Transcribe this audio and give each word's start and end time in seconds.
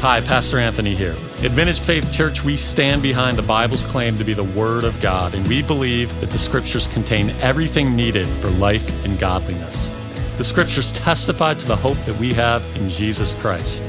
Hi, 0.00 0.20
Pastor 0.20 0.58
Anthony 0.58 0.94
here. 0.94 1.16
At 1.42 1.50
Vintage 1.50 1.80
Faith 1.80 2.12
Church, 2.12 2.44
we 2.44 2.56
stand 2.56 3.02
behind 3.02 3.36
the 3.36 3.42
Bible's 3.42 3.84
claim 3.84 4.16
to 4.18 4.24
be 4.24 4.32
the 4.32 4.44
Word 4.44 4.84
of 4.84 5.00
God, 5.00 5.34
and 5.34 5.44
we 5.48 5.60
believe 5.60 6.20
that 6.20 6.30
the 6.30 6.38
Scriptures 6.38 6.86
contain 6.86 7.30
everything 7.40 7.96
needed 7.96 8.24
for 8.24 8.48
life 8.50 9.04
and 9.04 9.18
godliness. 9.18 9.90
The 10.36 10.44
Scriptures 10.44 10.92
testify 10.92 11.54
to 11.54 11.66
the 11.66 11.74
hope 11.74 11.98
that 12.04 12.16
we 12.16 12.32
have 12.34 12.64
in 12.76 12.88
Jesus 12.88 13.34
Christ. 13.40 13.82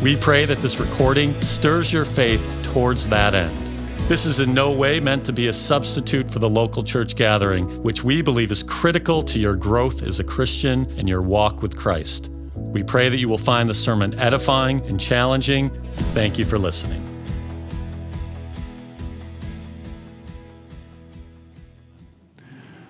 We 0.00 0.14
pray 0.14 0.44
that 0.44 0.58
this 0.58 0.78
recording 0.78 1.38
stirs 1.40 1.92
your 1.92 2.04
faith 2.04 2.60
towards 2.72 3.08
that 3.08 3.34
end. 3.34 3.66
This 4.02 4.24
is 4.24 4.38
in 4.38 4.54
no 4.54 4.70
way 4.70 5.00
meant 5.00 5.24
to 5.24 5.32
be 5.32 5.48
a 5.48 5.52
substitute 5.52 6.30
for 6.30 6.38
the 6.38 6.48
local 6.48 6.84
church 6.84 7.16
gathering, 7.16 7.82
which 7.82 8.04
we 8.04 8.22
believe 8.22 8.52
is 8.52 8.62
critical 8.62 9.20
to 9.24 9.40
your 9.40 9.56
growth 9.56 10.04
as 10.04 10.20
a 10.20 10.24
Christian 10.24 10.86
and 10.96 11.08
your 11.08 11.22
walk 11.22 11.60
with 11.60 11.76
Christ. 11.76 12.30
We 12.56 12.82
pray 12.82 13.08
that 13.08 13.18
you 13.18 13.28
will 13.28 13.38
find 13.38 13.68
the 13.68 13.74
sermon 13.74 14.18
edifying 14.18 14.80
and 14.86 14.98
challenging. 14.98 15.70
Thank 16.14 16.38
you 16.38 16.44
for 16.44 16.58
listening. 16.58 17.02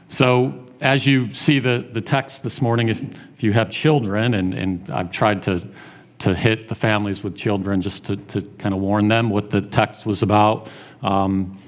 So, 0.09 0.65
as 0.81 1.07
you 1.07 1.35
see 1.35 1.59
the, 1.59 1.87
the 1.93 2.01
text 2.01 2.43
this 2.43 2.63
morning, 2.63 2.89
if, 2.89 3.03
if 3.35 3.43
you 3.43 3.53
have 3.53 3.71
children, 3.71 4.35
and, 4.35 4.55
and 4.55 4.91
I've 4.91 5.11
tried 5.11 5.43
to, 5.43 5.69
to 6.21 6.35
hit 6.35 6.69
the 6.69 6.75
families 6.75 7.23
with 7.23 7.37
children 7.37 7.83
just 7.83 8.07
to, 8.07 8.17
to 8.17 8.43
kind 8.59 8.75
of 8.75 8.81
warn 8.81 9.09
them 9.09 9.31
what 9.31 9.51
the 9.51 9.61
text 9.61 10.07
was 10.07 10.23
about, 10.23 10.69
um, 11.03 11.59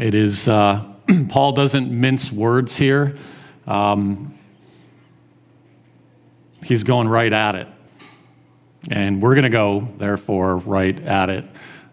it 0.00 0.14
is, 0.14 0.48
uh, 0.48 0.84
Paul 1.28 1.52
doesn't 1.52 1.90
mince 1.90 2.32
words 2.32 2.76
here. 2.76 3.16
Um, 3.66 4.33
he's 6.64 6.84
going 6.84 7.08
right 7.08 7.32
at 7.32 7.54
it. 7.54 7.68
And 8.90 9.22
we're 9.22 9.34
going 9.34 9.44
to 9.44 9.50
go, 9.50 9.88
therefore, 9.98 10.56
right 10.56 10.98
at 11.04 11.30
it 11.30 11.44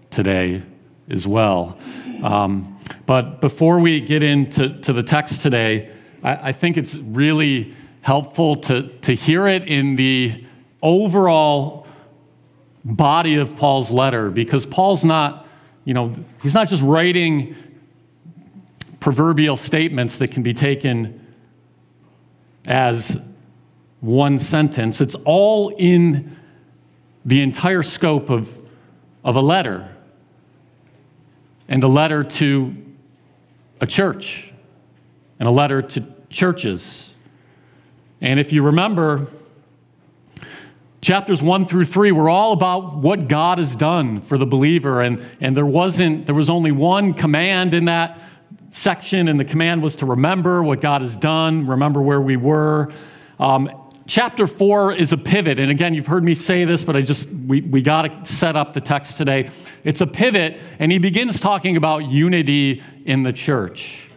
today 0.09 0.63
as 1.09 1.25
well. 1.27 1.77
Um, 2.23 2.79
but 3.05 3.41
before 3.41 3.79
we 3.79 4.01
get 4.01 4.23
into 4.23 4.79
to 4.81 4.93
the 4.93 5.03
text 5.03 5.41
today, 5.41 5.91
I, 6.23 6.49
I, 6.49 6.51
think 6.51 6.77
it's 6.77 6.95
really 6.95 7.75
helpful 8.01 8.55
to, 8.57 8.89
to 8.99 9.15
hear 9.15 9.47
it 9.47 9.67
in 9.67 9.95
the 9.95 10.45
overall 10.81 11.87
body 12.83 13.35
of 13.35 13.55
Paul's 13.55 13.91
letter 13.91 14.29
because 14.29 14.65
Paul's 14.65 15.03
not, 15.03 15.47
you 15.85 15.93
know, 15.93 16.15
he's 16.41 16.53
not 16.53 16.67
just 16.67 16.81
writing 16.83 17.55
proverbial 18.99 19.57
statements 19.57 20.19
that 20.19 20.29
can 20.29 20.43
be 20.43 20.53
taken 20.53 21.25
as 22.65 23.23
one 24.01 24.39
sentence. 24.39 24.99
It's 24.99 25.15
all 25.25 25.69
in 25.77 26.37
the 27.23 27.41
entire 27.41 27.83
scope 27.83 28.29
of, 28.29 28.57
of 29.23 29.35
a 29.35 29.41
letter 29.41 29.95
and 31.67 31.83
a 31.83 31.87
letter 31.87 32.23
to 32.23 32.75
a 33.79 33.87
church 33.87 34.51
and 35.39 35.47
a 35.47 35.51
letter 35.51 35.81
to 35.81 36.03
churches. 36.29 37.13
And 38.19 38.39
if 38.39 38.51
you 38.51 38.63
remember, 38.63 39.27
chapters 41.01 41.41
one 41.41 41.65
through 41.65 41.85
three 41.85 42.11
were 42.11 42.29
all 42.29 42.53
about 42.53 42.97
what 42.97 43.27
God 43.27 43.59
has 43.59 43.75
done 43.75 44.21
for 44.21 44.37
the 44.37 44.45
believer. 44.45 45.01
And, 45.01 45.23
and 45.39 45.55
there 45.55 45.65
wasn't, 45.65 46.25
there 46.25 46.35
was 46.35 46.49
only 46.49 46.71
one 46.71 47.13
command 47.13 47.73
in 47.73 47.85
that 47.85 48.19
section, 48.71 49.27
and 49.27 49.39
the 49.39 49.45
command 49.45 49.83
was 49.83 49.95
to 49.97 50.05
remember 50.05 50.63
what 50.63 50.81
God 50.81 51.01
has 51.01 51.15
done, 51.17 51.67
remember 51.67 52.01
where 52.01 52.21
we 52.21 52.37
were. 52.37 52.91
Um, 53.39 53.69
Chapter 54.07 54.47
four 54.47 54.93
is 54.93 55.13
a 55.13 55.17
pivot. 55.17 55.59
And 55.59 55.69
again, 55.69 55.93
you've 55.93 56.07
heard 56.07 56.23
me 56.23 56.33
say 56.33 56.65
this, 56.65 56.83
but 56.83 56.95
I 56.95 57.01
just, 57.01 57.29
we, 57.29 57.61
we 57.61 57.81
got 57.81 58.25
to 58.25 58.31
set 58.31 58.55
up 58.55 58.73
the 58.73 58.81
text 58.81 59.17
today. 59.17 59.49
It's 59.83 60.01
a 60.01 60.07
pivot, 60.07 60.59
and 60.79 60.91
he 60.91 60.97
begins 60.97 61.39
talking 61.39 61.77
about 61.77 62.05
unity 62.05 62.83
in 63.05 63.23
the 63.23 63.33
church. 63.33 64.09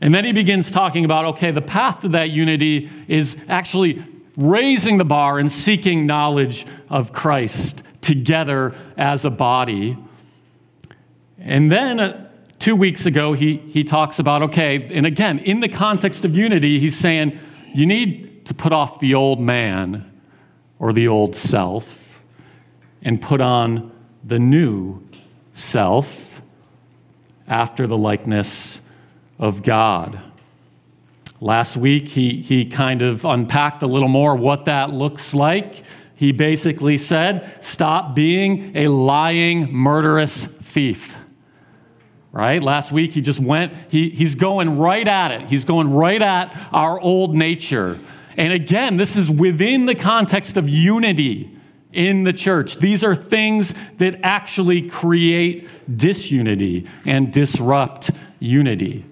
And 0.00 0.14
then 0.14 0.24
he 0.24 0.32
begins 0.32 0.70
talking 0.70 1.04
about 1.04 1.24
okay, 1.24 1.50
the 1.50 1.62
path 1.62 2.00
to 2.00 2.08
that 2.10 2.30
unity 2.30 2.88
is 3.08 3.36
actually 3.48 4.04
raising 4.36 4.98
the 4.98 5.04
bar 5.04 5.38
and 5.38 5.50
seeking 5.50 6.06
knowledge 6.06 6.64
of 6.88 7.12
Christ 7.12 7.82
together 8.00 8.74
as 8.96 9.24
a 9.24 9.30
body. 9.30 9.98
And 11.38 11.70
then 11.70 11.98
uh, 11.98 12.30
two 12.60 12.76
weeks 12.76 13.06
ago, 13.06 13.32
he, 13.32 13.56
he 13.56 13.82
talks 13.82 14.20
about 14.20 14.42
okay, 14.42 14.88
and 14.92 15.04
again, 15.04 15.40
in 15.40 15.60
the 15.60 15.68
context 15.68 16.24
of 16.24 16.34
unity, 16.34 16.78
he's 16.78 16.96
saying 16.96 17.38
you 17.74 17.84
need 17.84 18.37
to 18.48 18.54
put 18.54 18.72
off 18.72 18.98
the 18.98 19.12
old 19.12 19.38
man 19.38 20.10
or 20.78 20.94
the 20.94 21.06
old 21.06 21.36
self 21.36 22.18
and 23.02 23.20
put 23.20 23.42
on 23.42 23.92
the 24.24 24.38
new 24.38 25.06
self 25.52 26.40
after 27.46 27.86
the 27.86 27.96
likeness 27.96 28.80
of 29.38 29.62
God. 29.62 30.32
Last 31.42 31.76
week, 31.76 32.08
he, 32.08 32.40
he 32.40 32.64
kind 32.64 33.02
of 33.02 33.26
unpacked 33.26 33.82
a 33.82 33.86
little 33.86 34.08
more 34.08 34.34
what 34.34 34.64
that 34.64 34.94
looks 34.94 35.34
like. 35.34 35.84
He 36.14 36.32
basically 36.32 36.96
said, 36.96 37.62
Stop 37.62 38.14
being 38.14 38.74
a 38.74 38.88
lying, 38.88 39.70
murderous 39.70 40.46
thief 40.46 41.14
right? 42.30 42.62
Last 42.62 42.92
week 42.92 43.12
he 43.12 43.22
just 43.22 43.40
went, 43.40 43.72
he, 43.88 44.10
he's 44.10 44.34
going 44.34 44.78
right 44.78 45.08
at 45.08 45.32
it. 45.32 45.48
He's 45.48 45.64
going 45.64 45.92
right 45.92 46.20
at 46.20 46.54
our 46.72 47.00
old 47.00 47.34
nature. 47.34 47.98
And 48.38 48.52
again, 48.52 48.96
this 48.96 49.16
is 49.16 49.28
within 49.28 49.86
the 49.86 49.96
context 49.96 50.56
of 50.56 50.68
unity 50.68 51.58
in 51.92 52.22
the 52.22 52.32
church. 52.32 52.76
These 52.76 53.02
are 53.02 53.14
things 53.14 53.74
that 53.96 54.20
actually 54.22 54.88
create 54.88 55.68
disunity 55.94 56.86
and 57.04 57.32
disrupt 57.32 58.12
unity. 58.38 59.04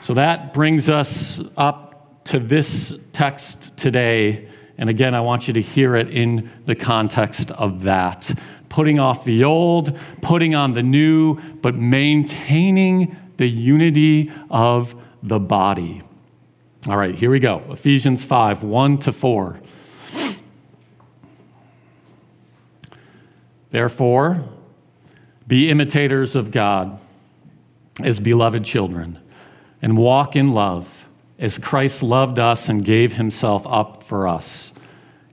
So 0.00 0.14
that 0.14 0.54
brings 0.54 0.88
us 0.88 1.42
up 1.58 2.24
to 2.24 2.40
this 2.40 2.98
text 3.12 3.76
today. 3.76 4.48
And 4.78 4.88
again, 4.88 5.14
I 5.14 5.20
want 5.20 5.46
you 5.46 5.52
to 5.52 5.60
hear 5.60 5.94
it 5.96 6.08
in 6.08 6.50
the 6.64 6.74
context 6.74 7.50
of 7.50 7.82
that. 7.82 8.32
Putting 8.70 8.98
off 8.98 9.24
the 9.24 9.44
old, 9.44 9.98
putting 10.22 10.54
on 10.54 10.72
the 10.72 10.82
new, 10.82 11.38
but 11.56 11.74
maintaining 11.74 13.16
the 13.36 13.48
unity 13.48 14.32
of 14.48 14.94
the 15.22 15.38
body. 15.38 16.02
All 16.88 16.96
right, 16.96 17.14
here 17.14 17.30
we 17.30 17.40
go. 17.40 17.62
Ephesians 17.68 18.24
5 18.24 18.62
1 18.62 18.98
to 18.98 19.12
4. 19.12 19.60
Therefore, 23.70 24.44
be 25.46 25.68
imitators 25.68 26.34
of 26.34 26.50
God 26.50 26.98
as 28.02 28.18
beloved 28.18 28.64
children, 28.64 29.18
and 29.82 29.98
walk 29.98 30.34
in 30.34 30.52
love 30.52 31.06
as 31.38 31.58
Christ 31.58 32.02
loved 32.02 32.38
us 32.38 32.68
and 32.68 32.82
gave 32.82 33.12
himself 33.14 33.66
up 33.66 34.02
for 34.02 34.26
us, 34.26 34.72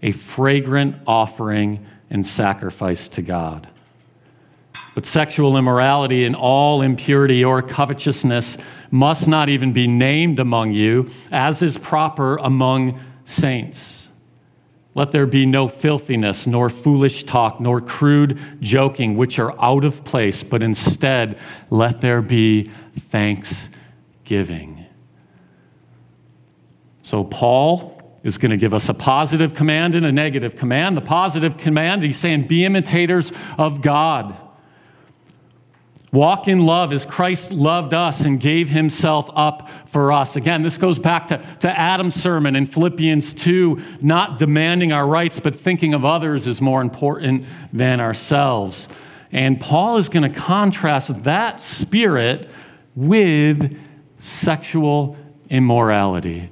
a 0.01 0.11
fragrant 0.11 0.97
offering 1.07 1.85
and 2.09 2.25
sacrifice 2.25 3.07
to 3.09 3.21
God. 3.21 3.69
But 4.97 5.05
sexual 5.05 5.57
immorality 5.57 6.25
and 6.25 6.35
all 6.35 6.81
impurity 6.81 7.45
or 7.45 7.61
covetousness 7.61 8.57
must 8.89 9.27
not 9.27 9.47
even 9.47 9.71
be 9.71 9.85
named 9.85 10.39
among 10.39 10.71
you, 10.73 11.11
as 11.31 11.61
is 11.61 11.77
proper 11.77 12.37
among 12.37 12.99
saints. 13.23 14.09
Let 14.95 15.11
there 15.11 15.27
be 15.27 15.45
no 15.45 15.67
filthiness, 15.67 16.47
nor 16.47 16.67
foolish 16.67 17.25
talk, 17.25 17.61
nor 17.61 17.79
crude 17.79 18.39
joking, 18.59 19.15
which 19.15 19.37
are 19.37 19.53
out 19.63 19.85
of 19.85 20.03
place, 20.03 20.41
but 20.41 20.63
instead 20.63 21.37
let 21.69 22.01
there 22.01 22.23
be 22.23 22.63
thanksgiving. 22.99 24.83
So, 27.03 27.23
Paul 27.23 28.17
is 28.23 28.39
going 28.39 28.49
to 28.49 28.57
give 28.57 28.73
us 28.73 28.89
a 28.89 28.95
positive 28.95 29.53
command 29.53 29.93
and 29.93 30.07
a 30.07 30.11
negative 30.11 30.55
command. 30.55 30.97
The 30.97 31.01
positive 31.01 31.55
command, 31.55 32.01
he's 32.01 32.17
saying, 32.17 32.47
be 32.47 32.65
imitators 32.65 33.31
of 33.59 33.83
God. 33.83 34.35
Walk 36.13 36.47
in 36.47 36.65
love 36.65 36.93
as 36.93 37.05
Christ 37.05 37.51
loved 37.51 37.93
us 37.93 38.21
and 38.21 38.39
gave 38.39 38.69
himself 38.69 39.29
up 39.35 39.69
for 39.87 40.13
us. 40.13 40.37
Again, 40.37 40.61
this 40.61 40.77
goes 40.77 40.99
back 40.99 41.27
to, 41.27 41.37
to 41.59 41.79
Adam's 41.79 42.15
sermon 42.15 42.55
in 42.55 42.65
Philippians 42.65 43.33
2 43.33 43.81
not 44.01 44.37
demanding 44.37 44.93
our 44.93 45.05
rights, 45.05 45.39
but 45.41 45.53
thinking 45.53 45.93
of 45.93 46.05
others 46.05 46.47
is 46.47 46.61
more 46.61 46.81
important 46.81 47.45
than 47.73 47.99
ourselves. 47.99 48.87
And 49.33 49.59
Paul 49.59 49.97
is 49.97 50.07
going 50.07 50.31
to 50.31 50.39
contrast 50.39 51.23
that 51.25 51.59
spirit 51.59 52.49
with 52.95 53.77
sexual 54.17 55.17
immorality. 55.49 56.49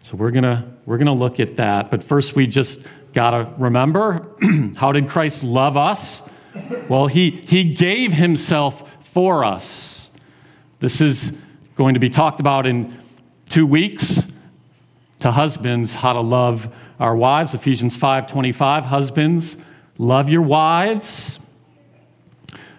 So 0.00 0.16
we're 0.16 0.30
going 0.30 0.44
to 0.44 0.64
we're 0.86 0.96
going 0.96 1.06
to 1.06 1.12
look 1.12 1.38
at 1.38 1.56
that. 1.56 1.90
But 1.90 2.02
first, 2.02 2.34
we 2.34 2.46
just 2.46 2.80
got 3.12 3.32
to 3.32 3.52
remember 3.60 4.26
how 4.76 4.92
did 4.92 5.06
Christ 5.06 5.44
love 5.44 5.76
us? 5.76 6.22
Well, 6.88 7.06
he, 7.06 7.42
he 7.46 7.64
gave 7.74 8.12
himself 8.12 9.04
for 9.04 9.44
us. 9.44 10.10
This 10.80 11.00
is 11.00 11.38
going 11.76 11.94
to 11.94 12.00
be 12.00 12.10
talked 12.10 12.40
about 12.40 12.66
in 12.66 12.98
two 13.48 13.66
weeks 13.66 14.22
to 15.20 15.32
husbands 15.32 15.96
how 15.96 16.12
to 16.12 16.20
love 16.20 16.72
our 17.00 17.16
wives. 17.16 17.54
Ephesians 17.54 17.96
5:25, 17.96 18.84
husbands, 18.84 19.56
love 19.98 20.28
your 20.28 20.42
wives. 20.42 21.40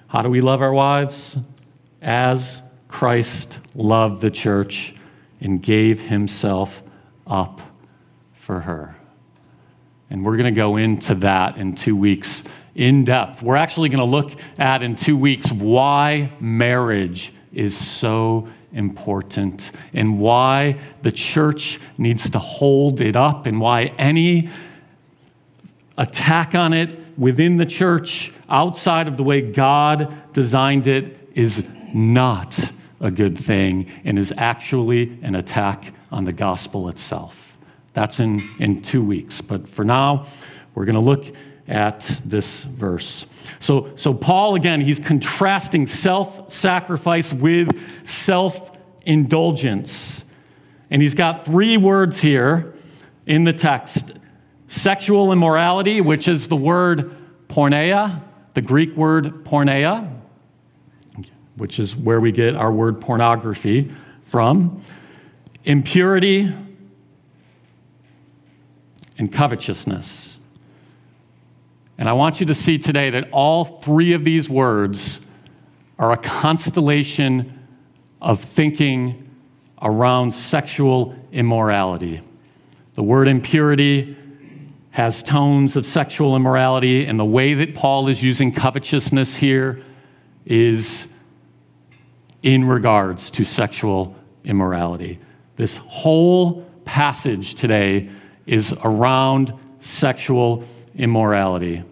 How 0.07 0.21
do 0.21 0.30
we 0.30 0.42
love 0.42 0.62
our 0.62 0.74
wives? 0.74 1.38
As 2.01 2.62
Christ 2.88 3.60
loved 3.75 4.21
the 4.21 4.31
church 4.31 4.95
and 5.39 5.62
gave 5.62 6.01
himself 6.01 6.81
up 7.27 7.62
for 8.33 8.62
her. 8.62 8.95
And 10.10 10.25
we're 10.25 10.38
going 10.38 10.54
to 10.54 10.57
go 10.57 10.75
into 10.75 11.13
that 11.16 11.57
in 11.57 11.75
two 11.75 11.95
weeks 11.95 12.44
in 12.80 13.04
depth. 13.04 13.44
We're 13.44 13.58
actually 13.58 13.90
going 13.90 14.00
to 14.00 14.06
look 14.06 14.31
at 14.58 14.81
in 14.81 14.96
two 14.96 15.18
weeks 15.18 15.52
why 15.52 16.31
marriage 16.40 17.34
is 17.52 17.78
so 17.78 18.48
important 18.72 19.72
and 19.94 20.18
why 20.18 20.80
the 21.02 21.12
church 21.12 21.78
needs 21.98 22.30
to 22.30 22.40
hold 22.40 23.02
it 23.02 23.18
up 23.18 23.46
and 23.46 23.60
why 23.60 23.88
any 23.98 24.50
attack 25.98 26.56
on 26.56 26.72
it 26.72 26.98
within 27.18 27.58
the 27.58 27.66
church 27.66 28.31
outside 28.48 29.10
of 29.10 29.18
the 29.18 29.24
way 29.24 29.42
God 29.42 30.31
designed 30.31 30.88
it 30.88 31.20
is 31.36 31.68
not 31.94 32.72
a 33.02 33.12
good 33.12 33.38
thing 33.38 33.92
and 34.06 34.18
is 34.18 34.34
actually 34.38 35.20
an 35.22 35.36
attack 35.36 35.94
on 36.14 36.24
the 36.24 36.34
gospel 36.34 36.88
itself. 36.88 37.58
That's 37.94 38.22
in, 38.22 38.50
in 38.58 38.81
two 38.81 39.04
weeks. 39.04 39.42
But 39.42 39.68
for 39.68 39.84
now, 39.84 40.28
we're 40.74 40.86
going 40.86 40.96
to 40.96 41.02
look 41.02 41.26
at 41.69 42.01
this 42.25 42.63
verse. 42.63 43.25
So, 43.60 43.95
so 43.95 44.13
Paul, 44.13 44.56
again, 44.56 44.81
he's 44.81 45.00
contrasting 45.00 45.86
self 45.88 46.51
sacrifice 46.51 47.31
with 47.31 48.07
self 48.07 48.71
indulgence. 49.06 50.25
And 50.89 51.01
he's 51.01 51.13
got 51.13 51.45
three 51.45 51.77
words 51.77 52.21
here 52.21 52.74
in 53.27 53.44
the 53.44 53.54
text 53.54 54.13
sexual 54.68 55.31
immorality, 55.31 56.01
which 56.01 56.27
is 56.27 56.48
the 56.48 56.56
word 56.56 57.16
porneia, 57.48 58.21
the 58.56 58.62
Greek 58.62 58.95
word 58.95 59.45
porneia, 59.45 60.12
which 61.56 61.80
is 61.80 61.95
where 61.95 62.19
we 62.19 62.31
get 62.31 62.56
our 62.56 62.71
word 62.71 63.00
pornography 63.00 63.92
from, 64.24 64.81
impurity, 65.63 66.51
and 69.18 69.31
covetousness. 69.31 70.38
And 72.00 72.07
I 72.07 72.13
want 72.13 72.40
you 72.40 72.46
to 72.46 72.56
see 72.56 72.78
today 72.78 73.10
that 73.10 73.28
all 73.34 73.66
three 73.66 74.13
of 74.13 74.24
these 74.24 74.50
words 74.50 75.19
are 76.00 76.13
a 76.13 76.18
constellation 76.18 77.68
of 78.22 78.40
thinking 78.40 79.30
around 79.81 80.34
sexual 80.34 81.13
immorality. 81.34 82.22
The 82.94 83.04
word 83.04 83.28
impurity 83.28 84.16
has 84.92 85.22
tones 85.22 85.75
of 85.75 85.86
sexual 85.86 86.38
immorality, 86.38 87.06
and 87.06 87.19
the 87.19 87.25
way 87.25 87.54
that 87.54 87.75
Paul 87.75 88.07
is 88.07 88.24
using 88.24 88.54
covetousness 88.54 89.36
here 89.36 89.84
is 90.45 91.13
in 92.42 92.63
regards 92.63 93.30
to 93.31 93.44
sexual 93.44 94.16
immorality. 94.45 95.19
This 95.57 95.75
whole 95.75 96.62
passage 96.86 97.56
today 97.56 98.10
is 98.45 98.74
around 98.86 99.54
sexual 99.81 100.63
immorality. 100.95 101.84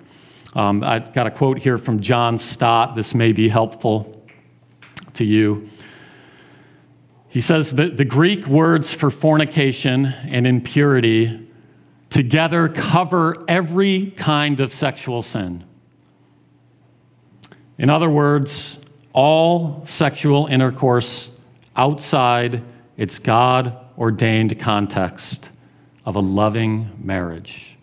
Um, 0.57 0.83
I've 0.83 1.13
got 1.13 1.27
a 1.27 1.31
quote 1.31 1.59
here 1.59 1.77
from 1.77 2.00
John 2.00 2.39
Stott. 2.39 2.95
This 2.95 3.13
may 3.13 3.31
be 3.31 3.48
helpful 3.48 4.25
to 5.13 5.24
you. 5.24 5.69
He 7.30 7.42
says 7.42 7.75
that 7.75 7.98
the 7.98 8.06
Greek 8.06 8.48
words 8.48 8.92
for 8.92 9.12
fornication 9.12 10.07
and 10.07 10.48
impurity 10.48 11.48
together 12.09 12.69
cover 12.69 13.45
every 13.48 14.09
kind 14.18 14.59
of 14.59 14.74
sexual 14.74 15.21
sin. 15.21 15.63
In 17.77 17.92
other 17.92 18.10
words, 18.10 18.80
all 19.13 19.86
sexual 19.86 20.48
intercourse 20.48 21.30
outside 21.75 22.65
its 22.98 23.19
God 23.19 23.77
ordained 23.95 24.57
context 24.57 25.51
of 26.03 26.15
a 26.15 26.19
loving 26.19 26.89
marriage. 26.98 27.76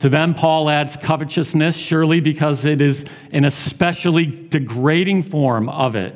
To 0.00 0.08
them, 0.08 0.34
Paul 0.34 0.70
adds 0.70 0.96
covetousness, 0.96 1.76
surely 1.76 2.20
because 2.20 2.64
it 2.64 2.80
is 2.80 3.04
an 3.32 3.44
especially 3.44 4.26
degrading 4.26 5.24
form 5.24 5.68
of 5.68 5.96
it, 5.96 6.14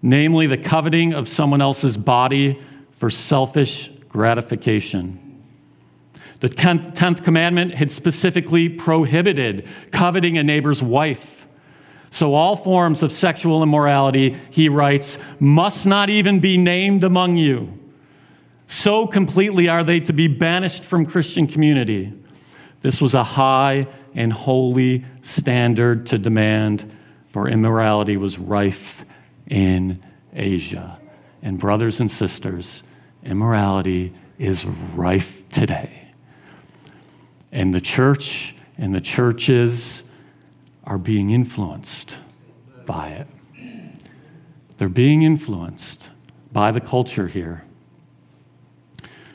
namely 0.00 0.46
the 0.46 0.56
coveting 0.56 1.12
of 1.12 1.28
someone 1.28 1.60
else's 1.60 1.96
body 1.96 2.60
for 2.92 3.10
selfish 3.10 3.88
gratification. 4.08 5.20
The 6.40 6.48
10th 6.48 7.22
commandment 7.22 7.74
had 7.74 7.90
specifically 7.90 8.68
prohibited 8.68 9.68
coveting 9.90 10.38
a 10.38 10.42
neighbor's 10.42 10.82
wife. 10.82 11.46
So, 12.10 12.34
all 12.34 12.54
forms 12.54 13.02
of 13.02 13.10
sexual 13.10 13.62
immorality, 13.62 14.36
he 14.50 14.68
writes, 14.68 15.18
must 15.40 15.84
not 15.84 16.10
even 16.10 16.40
be 16.40 16.56
named 16.56 17.02
among 17.02 17.36
you. 17.36 17.78
So 18.66 19.06
completely 19.06 19.68
are 19.68 19.84
they 19.84 20.00
to 20.00 20.12
be 20.12 20.26
banished 20.26 20.84
from 20.84 21.06
Christian 21.06 21.46
community. 21.46 22.12
This 22.84 23.00
was 23.00 23.14
a 23.14 23.24
high 23.24 23.86
and 24.14 24.30
holy 24.30 25.06
standard 25.22 26.04
to 26.08 26.18
demand, 26.18 26.92
for 27.28 27.48
immorality 27.48 28.18
was 28.18 28.38
rife 28.38 29.06
in 29.46 30.04
Asia. 30.34 31.00
And, 31.40 31.58
brothers 31.58 31.98
and 31.98 32.10
sisters, 32.10 32.82
immorality 33.24 34.12
is 34.38 34.66
rife 34.66 35.48
today. 35.48 36.10
And 37.50 37.72
the 37.72 37.80
church 37.80 38.54
and 38.76 38.94
the 38.94 39.00
churches 39.00 40.04
are 40.84 40.98
being 40.98 41.30
influenced 41.30 42.18
by 42.84 43.08
it. 43.08 43.26
They're 44.76 44.90
being 44.90 45.22
influenced 45.22 46.10
by 46.52 46.70
the 46.70 46.82
culture 46.82 47.28
here. 47.28 47.64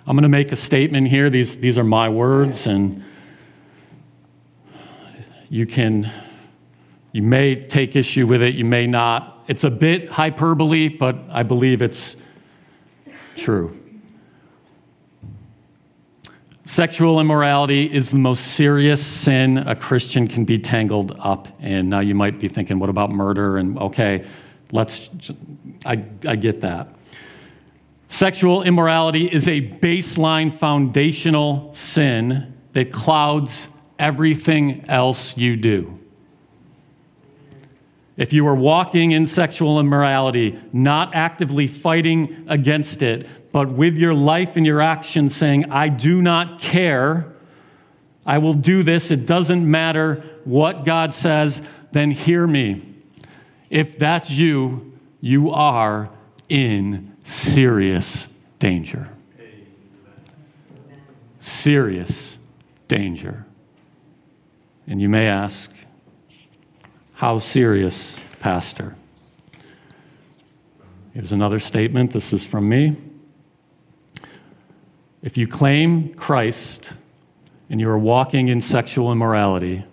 I'm 0.06 0.16
going 0.16 0.22
to 0.22 0.30
make 0.30 0.52
a 0.52 0.56
statement 0.56 1.07
here. 1.07 1.31
These, 1.31 1.57
these 1.57 1.80
are 1.80 1.84
my 1.84 2.10
words, 2.10 2.68
and 2.68 3.04
you 5.50 5.66
can, 5.66 6.12
you 7.12 7.24
may 7.24 7.56
take 7.56 7.96
issue 7.96 8.28
with 8.28 8.42
it, 8.42 8.56
you 8.56 8.66
may 8.66 8.88
not. 8.88 9.44
It's 9.48 9.63
a 9.63 9.72
bit 9.72 10.10
hyperbole, 10.10 10.90
but 10.90 11.18
I 11.30 11.44
believe 11.44 11.81
it's 11.81 12.16
true. 13.36 13.75
Sexual 16.66 17.19
immorality 17.19 17.92
is 17.92 18.12
the 18.12 18.19
most 18.19 18.42
serious 18.45 19.04
sin 19.04 19.57
a 19.57 19.76
Christian 19.76 20.28
can 20.28 20.45
be 20.45 20.59
tangled 20.59 21.16
up 21.19 21.47
in. 21.59 21.90
Now, 21.90 22.00
you 22.00 22.14
might 22.14 22.40
be 22.40 22.47
thinking, 22.47 22.78
what 22.78 22.90
about 22.90 23.09
murder? 23.09 23.57
And 23.57 23.76
okay, 23.80 24.24
let's, 24.71 25.09
I, 25.83 26.04
I 26.28 26.35
get 26.35 26.62
that. 26.62 26.95
Sexual 28.07 28.62
immorality 28.62 29.26
is 29.26 29.47
a 29.47 29.62
baseline 29.62 30.54
foundational 30.54 31.74
sin 31.74 32.54
that 32.74 32.94
clouds 32.94 33.68
everything 34.00 34.86
else 34.88 35.38
you 35.38 35.56
do. 35.56 36.00
If 38.18 38.34
you 38.34 38.46
are 38.48 38.56
walking 38.56 39.12
in 39.12 39.26
sexual 39.26 39.80
immorality, 39.80 40.60
not 40.74 41.16
actively 41.16 41.68
fighting 41.68 42.46
against 42.50 43.02
it, 43.02 43.26
but 43.52 43.70
with 43.70 43.98
your 43.98 44.14
life 44.14 44.58
and 44.58 44.66
your 44.66 44.82
actions 44.82 45.36
saying, 45.36 45.72
I 45.72 45.88
do 45.88 46.22
not 46.22 46.60
care, 46.60 47.32
I 48.26 48.38
will 48.38 48.54
do 48.54 48.84
this, 48.84 49.10
it 49.10 49.26
doesn't 49.26 49.70
matter 49.70 50.24
what 50.44 50.84
God 50.84 51.14
says, 51.14 51.62
then 51.92 52.12
hear 52.12 52.46
me. 52.46 52.86
If 53.70 53.98
that's 53.98 54.32
you, 54.32 54.98
you 55.22 55.52
are 55.52 56.10
in 56.50 57.16
serious 57.24 58.28
danger. 58.60 59.10
Serious 61.40 62.38
danger. 62.88 63.46
And 64.90 65.00
you 65.00 65.08
may 65.08 65.28
ask, 65.28 65.72
how 67.14 67.38
serious, 67.38 68.19
Pastor? 68.40 68.96
Here's 71.14 71.31
another 71.31 71.60
statement. 71.60 72.12
This 72.12 72.34
is 72.34 72.44
from 72.44 72.68
me. 72.68 72.98
If 75.22 75.38
you 75.38 75.46
claim 75.46 76.16
Christ 76.16 76.92
and 77.69 77.80
you 77.80 77.88
are 77.88 78.00
walking 78.00 78.48
in 78.48 78.62
sexual 78.62 79.12
immorality, 79.12 79.86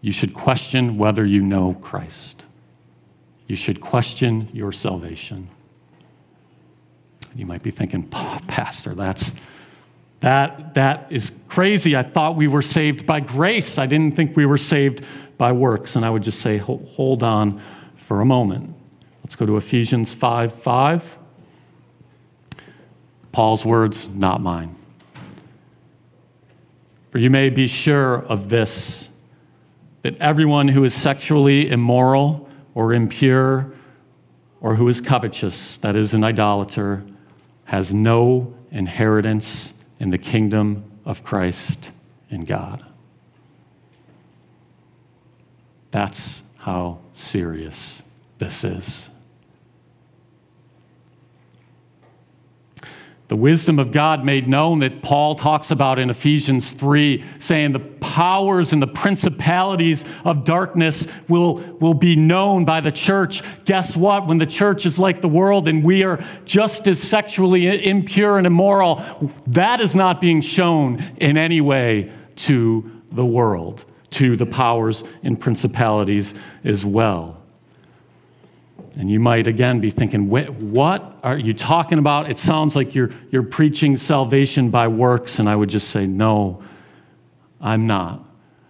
you 0.00 0.10
should 0.10 0.34
question 0.34 0.98
whether 0.98 1.24
you 1.24 1.40
know 1.40 1.74
Christ. 1.74 2.44
You 3.46 3.54
should 3.54 3.80
question 3.80 4.48
your 4.52 4.72
salvation. 4.72 5.48
You 7.36 7.46
might 7.46 7.62
be 7.62 7.70
thinking, 7.70 8.02
Pastor, 8.02 8.96
that's 8.96 9.32
that 10.20 10.74
that 10.74 11.06
is 11.10 11.30
crazy. 11.48 11.96
I 11.96 12.02
thought 12.02 12.36
we 12.36 12.48
were 12.48 12.62
saved 12.62 13.06
by 13.06 13.20
grace. 13.20 13.78
I 13.78 13.86
didn't 13.86 14.16
think 14.16 14.36
we 14.36 14.46
were 14.46 14.58
saved 14.58 15.04
by 15.36 15.52
works. 15.52 15.94
And 15.94 16.04
I 16.04 16.10
would 16.10 16.22
just 16.22 16.40
say, 16.40 16.58
hold 16.58 17.22
on 17.22 17.60
for 17.96 18.20
a 18.20 18.24
moment. 18.24 18.74
Let's 19.22 19.36
go 19.36 19.46
to 19.46 19.56
Ephesians 19.56 20.12
5 20.12 20.52
5. 20.52 21.18
Paul's 23.30 23.64
words, 23.64 24.08
not 24.08 24.40
mine. 24.40 24.74
For 27.10 27.18
you 27.18 27.30
may 27.30 27.50
be 27.50 27.66
sure 27.66 28.22
of 28.24 28.48
this 28.48 29.08
that 30.02 30.16
everyone 30.18 30.68
who 30.68 30.84
is 30.84 30.94
sexually 30.94 31.68
immoral 31.68 32.48
or 32.74 32.92
impure 32.92 33.72
or 34.60 34.74
who 34.74 34.88
is 34.88 35.00
covetous, 35.00 35.76
that 35.78 35.94
is, 35.94 36.14
an 36.14 36.24
idolater, 36.24 37.04
has 37.64 37.94
no 37.94 38.54
inheritance 38.70 39.72
in 39.98 40.10
the 40.10 40.18
kingdom 40.18 40.84
of 41.04 41.24
Christ 41.24 41.90
and 42.30 42.46
God. 42.46 42.84
That's 45.90 46.42
how 46.58 46.98
serious 47.14 48.02
this 48.38 48.62
is. 48.64 49.10
The 53.28 53.36
wisdom 53.36 53.78
of 53.78 53.92
God 53.92 54.24
made 54.24 54.48
known 54.48 54.78
that 54.78 55.02
Paul 55.02 55.34
talks 55.34 55.70
about 55.70 55.98
in 55.98 56.08
Ephesians 56.08 56.70
3, 56.70 57.22
saying 57.38 57.72
the 57.72 57.78
powers 57.78 58.72
and 58.72 58.80
the 58.80 58.86
principalities 58.86 60.02
of 60.24 60.44
darkness 60.44 61.06
will, 61.28 61.56
will 61.78 61.92
be 61.92 62.16
known 62.16 62.64
by 62.64 62.80
the 62.80 62.90
church. 62.90 63.42
Guess 63.66 63.98
what? 63.98 64.26
When 64.26 64.38
the 64.38 64.46
church 64.46 64.86
is 64.86 64.98
like 64.98 65.20
the 65.20 65.28
world 65.28 65.68
and 65.68 65.84
we 65.84 66.04
are 66.04 66.24
just 66.46 66.88
as 66.88 67.02
sexually 67.02 67.86
impure 67.86 68.38
and 68.38 68.46
immoral, 68.46 69.04
that 69.46 69.82
is 69.82 69.94
not 69.94 70.22
being 70.22 70.40
shown 70.40 71.04
in 71.18 71.36
any 71.36 71.60
way 71.60 72.10
to 72.36 72.90
the 73.12 73.26
world, 73.26 73.84
to 74.12 74.38
the 74.38 74.46
powers 74.46 75.04
and 75.22 75.38
principalities 75.38 76.34
as 76.64 76.86
well. 76.86 77.42
And 78.96 79.10
you 79.10 79.20
might 79.20 79.46
again 79.46 79.80
be 79.80 79.90
thinking, 79.90 80.28
what 80.28 81.18
are 81.22 81.36
you 81.36 81.54
talking 81.54 81.98
about? 81.98 82.30
It 82.30 82.38
sounds 82.38 82.74
like 82.74 82.94
you're, 82.94 83.10
you're 83.30 83.42
preaching 83.42 83.96
salvation 83.96 84.70
by 84.70 84.88
works. 84.88 85.38
And 85.38 85.48
I 85.48 85.56
would 85.56 85.68
just 85.68 85.88
say, 85.88 86.06
no, 86.06 86.62
I'm 87.60 87.86
not. 87.86 88.24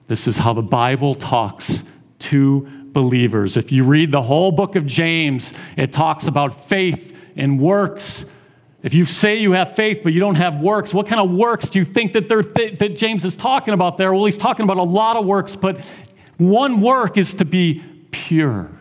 This 0.06 0.26
is 0.26 0.38
how 0.38 0.52
the 0.52 0.62
Bible 0.62 1.14
talks 1.14 1.84
to 2.20 2.68
believers. 2.92 3.56
If 3.56 3.70
you 3.70 3.84
read 3.84 4.10
the 4.10 4.22
whole 4.22 4.50
book 4.50 4.74
of 4.76 4.86
James, 4.86 5.52
it 5.76 5.92
talks 5.92 6.26
about 6.26 6.66
faith 6.66 7.16
and 7.36 7.60
works. 7.60 8.24
If 8.82 8.94
you 8.94 9.04
say 9.04 9.36
you 9.36 9.52
have 9.52 9.74
faith 9.74 10.00
but 10.02 10.12
you 10.12 10.20
don't 10.20 10.36
have 10.36 10.60
works, 10.60 10.94
what 10.94 11.06
kind 11.06 11.20
of 11.20 11.30
works 11.30 11.68
do 11.68 11.78
you 11.78 11.84
think 11.84 12.12
that, 12.14 12.28
th- 12.28 12.78
that 12.78 12.96
James 12.96 13.24
is 13.24 13.36
talking 13.36 13.74
about 13.74 13.98
there? 13.98 14.12
Well, 14.12 14.24
he's 14.24 14.38
talking 14.38 14.64
about 14.64 14.78
a 14.78 14.82
lot 14.82 15.16
of 15.16 15.26
works, 15.26 15.54
but 15.54 15.84
one 16.38 16.80
work 16.80 17.16
is 17.16 17.34
to 17.34 17.44
be 17.44 17.82
pure 18.10 18.77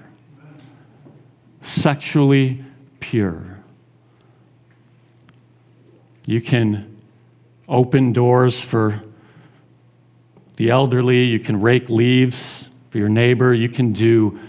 sexually 1.68 2.64
pure. 3.00 3.60
You 6.26 6.42
can 6.42 6.98
open 7.68 8.14
doors 8.14 8.60
for 8.62 9.04
the 10.56 10.70
elderly, 10.70 11.26
you 11.26 11.40
can 11.40 11.62
rake 11.62 11.90
leaves 11.90 12.70
for 12.90 12.98
your 12.98 13.10
neighbor, 13.10 13.54
you 13.54 13.70
can 13.70 13.94
do 13.94 14.40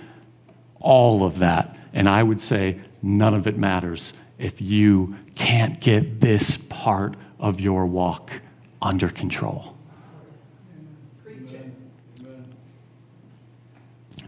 all 0.80 1.24
of 1.24 1.40
that. 1.40 1.76
And 1.92 2.08
I 2.08 2.22
would 2.22 2.40
say 2.40 2.80
none 3.02 3.34
of 3.34 3.46
it 3.46 3.58
matters 3.58 4.12
if 4.38 4.62
you 4.62 5.16
can't 5.34 5.80
get 5.80 6.20
this 6.20 6.56
part 6.56 7.16
of 7.38 7.60
your 7.60 7.84
walk 7.86 8.40
under 8.80 9.08
control. 9.08 9.74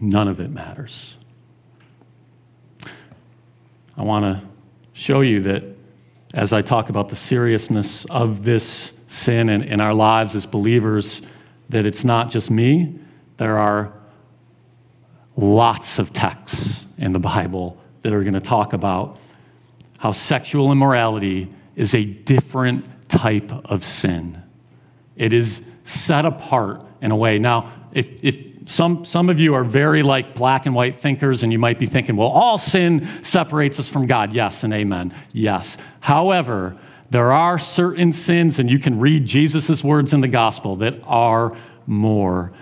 None 0.00 0.28
of 0.28 0.40
it 0.40 0.50
matters. 0.50 1.16
I 4.00 4.02
want 4.02 4.24
to 4.24 4.48
show 4.94 5.20
you 5.20 5.42
that 5.42 5.62
as 6.32 6.54
I 6.54 6.62
talk 6.62 6.88
about 6.88 7.10
the 7.10 7.16
seriousness 7.16 8.06
of 8.06 8.44
this 8.44 8.94
sin 9.08 9.50
in, 9.50 9.62
in 9.62 9.78
our 9.78 9.92
lives 9.92 10.34
as 10.34 10.46
believers, 10.46 11.20
that 11.68 11.84
it's 11.84 12.02
not 12.02 12.30
just 12.30 12.50
me. 12.50 12.98
There 13.36 13.58
are 13.58 13.92
lots 15.36 15.98
of 15.98 16.14
texts 16.14 16.86
in 16.96 17.12
the 17.12 17.18
Bible 17.18 17.78
that 18.00 18.14
are 18.14 18.22
going 18.22 18.32
to 18.32 18.40
talk 18.40 18.72
about 18.72 19.18
how 19.98 20.12
sexual 20.12 20.72
immorality 20.72 21.52
is 21.76 21.94
a 21.94 22.02
different 22.02 23.10
type 23.10 23.52
of 23.66 23.84
sin. 23.84 24.42
It 25.14 25.34
is 25.34 25.66
set 25.84 26.24
apart 26.24 26.80
in 27.02 27.10
a 27.10 27.16
way. 27.16 27.38
Now, 27.38 27.70
if, 27.92 28.08
if 28.24 28.49
some, 28.70 29.04
some 29.04 29.28
of 29.28 29.40
you 29.40 29.54
are 29.54 29.64
very 29.64 30.04
like 30.04 30.36
black 30.36 30.64
and 30.64 30.76
white 30.76 31.00
thinkers, 31.00 31.42
and 31.42 31.52
you 31.52 31.58
might 31.58 31.80
be 31.80 31.86
thinking, 31.86 32.14
well, 32.14 32.28
all 32.28 32.56
sin 32.56 33.08
separates 33.20 33.80
us 33.80 33.88
from 33.88 34.06
God. 34.06 34.32
Yes, 34.32 34.62
and 34.62 34.72
amen. 34.72 35.12
Yes. 35.32 35.76
However, 35.98 36.76
there 37.10 37.32
are 37.32 37.58
certain 37.58 38.12
sins, 38.12 38.60
and 38.60 38.70
you 38.70 38.78
can 38.78 39.00
read 39.00 39.26
Jesus' 39.26 39.82
words 39.82 40.12
in 40.12 40.20
the 40.20 40.28
gospel, 40.28 40.76
that 40.76 41.02
are 41.04 41.56
more. 41.84 42.52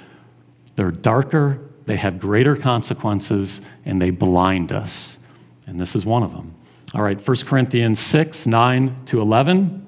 They're 0.77 0.91
darker, 0.91 1.61
they 1.85 1.97
have 1.97 2.19
greater 2.19 2.57
consequences, 2.57 3.61
and 3.85 4.01
they 4.01 4.09
blind 4.09 4.73
us. 4.73 5.19
And 5.67 5.79
this 5.79 5.95
is 5.95 6.07
one 6.07 6.23
of 6.23 6.33
them. 6.33 6.55
All 6.95 7.03
right, 7.03 7.21
1 7.21 7.37
Corinthians 7.45 8.01
6 8.01 8.47
9 8.47 9.05
to 9.05 9.21
11. 9.21 9.88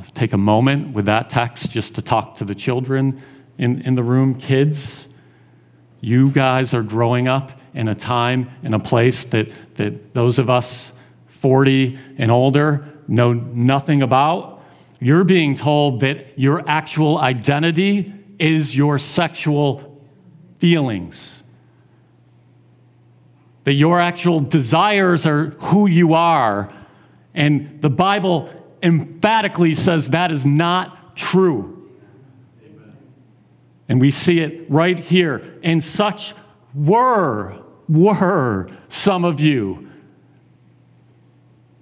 Let's 0.00 0.12
take 0.12 0.32
a 0.32 0.38
moment 0.38 0.94
with 0.94 1.04
that 1.04 1.28
text 1.28 1.72
just 1.72 1.94
to 1.96 2.00
talk 2.00 2.36
to 2.36 2.44
the 2.46 2.54
children 2.54 3.22
in, 3.58 3.82
in 3.82 3.96
the 3.96 4.02
room. 4.02 4.34
Kids, 4.34 5.06
you 6.00 6.30
guys 6.30 6.72
are 6.72 6.82
growing 6.82 7.28
up 7.28 7.52
in 7.74 7.86
a 7.86 7.94
time, 7.94 8.50
in 8.62 8.72
a 8.72 8.78
place 8.78 9.26
that, 9.26 9.50
that 9.74 10.14
those 10.14 10.38
of 10.38 10.48
us 10.48 10.94
40 11.26 11.98
and 12.16 12.30
older 12.30 12.88
know 13.08 13.34
nothing 13.34 14.00
about. 14.00 14.64
You're 15.00 15.24
being 15.24 15.54
told 15.54 16.00
that 16.00 16.28
your 16.38 16.66
actual 16.66 17.18
identity 17.18 18.14
is 18.38 18.74
your 18.74 18.98
sexual 18.98 20.02
feelings. 20.60 21.42
That 23.64 23.74
your 23.74 24.00
actual 24.00 24.40
desires 24.40 25.26
are 25.26 25.50
who 25.50 25.86
you 25.86 26.14
are. 26.14 26.72
And 27.34 27.82
the 27.82 27.90
Bible 27.90 28.59
emphatically 28.82 29.74
says 29.74 30.10
that 30.10 30.32
is 30.32 30.44
not 30.46 31.16
true. 31.16 31.76
And 33.88 34.00
we 34.00 34.10
see 34.10 34.40
it 34.40 34.70
right 34.70 34.98
here. 34.98 35.58
And 35.62 35.82
such 35.82 36.34
were, 36.74 37.58
were 37.88 38.70
some 38.88 39.24
of 39.24 39.40
you. 39.40 39.90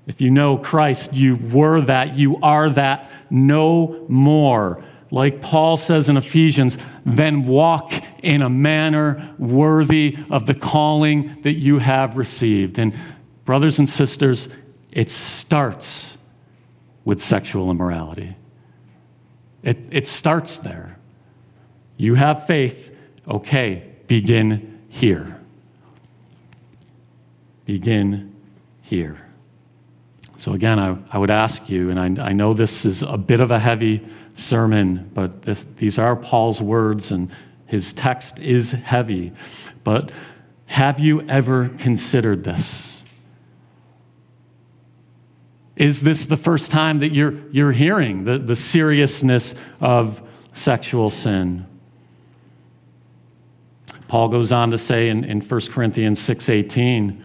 If 0.07 0.23
you 0.23 0.31
know 0.31 0.57
Christ, 0.57 1.13
you 1.13 1.37
were 1.37 1.83
that, 1.83 2.17
you 2.17 2.39
are 2.39 2.71
that, 2.71 3.11
no 3.29 4.07
more. 4.09 4.83
Like 5.11 5.43
Paul 5.43 5.77
says 5.77 6.09
in 6.09 6.17
Ephesians, 6.17 6.79
then 7.05 7.47
walk 7.47 7.93
in 8.23 8.43
a 8.43 8.51
manner 8.51 9.35
worthy 9.39 10.17
of 10.31 10.47
the 10.47 10.55
calling 10.55 11.41
that 11.43 11.55
you 11.55 11.79
have 11.79 12.17
received. 12.17 12.79
And, 12.79 12.95
brothers 13.45 13.79
and 13.79 13.89
sisters, 13.89 14.49
it 14.93 15.11
starts 15.11 16.18
with 17.09 17.23
sexual 17.23 17.71
immorality. 17.71 18.37
It, 19.63 19.79
it 19.91 20.07
starts 20.07 20.59
there. 20.59 20.99
You 21.97 22.17
have 22.17 22.47
faith, 22.47 22.95
okay, 23.27 23.83
begin 24.09 24.79
here. 24.91 25.41
Begin 27.65 28.37
here. 28.83 29.27
So, 30.37 30.53
again, 30.53 30.79
I, 30.79 30.99
I 31.11 31.17
would 31.17 31.31
ask 31.31 31.71
you, 31.71 31.89
and 31.89 32.21
I, 32.21 32.29
I 32.29 32.33
know 32.35 32.53
this 32.53 32.85
is 32.85 33.01
a 33.01 33.17
bit 33.17 33.41
of 33.41 33.51
a 33.51 33.59
heavy 33.59 34.07
sermon, 34.35 35.11
but 35.15 35.45
this, 35.45 35.65
these 35.65 35.99
are 35.99 36.15
Paul's 36.15 36.61
words, 36.61 37.11
and 37.11 37.31
his 37.65 37.95
text 37.95 38.39
is 38.39 38.73
heavy. 38.73 39.33
But 39.83 40.13
have 40.67 41.01
you 41.01 41.23
ever 41.23 41.71
considered 41.71 42.45
this? 42.45 42.98
Is 45.79 46.03
this 46.03 46.27
the 46.27 46.37
first 46.37 46.73
time 46.73 46.99
that 46.99 47.13
you're, 47.13 47.35
you're 47.53 47.71
hearing 47.71 48.25
the, 48.25 48.37
the 48.37 48.57
seriousness 48.57 49.55
of 49.81 50.21
sexual 50.53 51.09
sin? 51.09 51.67
Paul 54.09 54.29
goes 54.29 54.51
on 54.51 54.73
to 54.73 54.79
say 54.79 55.09
in, 55.09 55.23
in 55.23 55.41
1 55.41 55.61
Corinthians 55.71 56.21
6:18, 56.21 57.23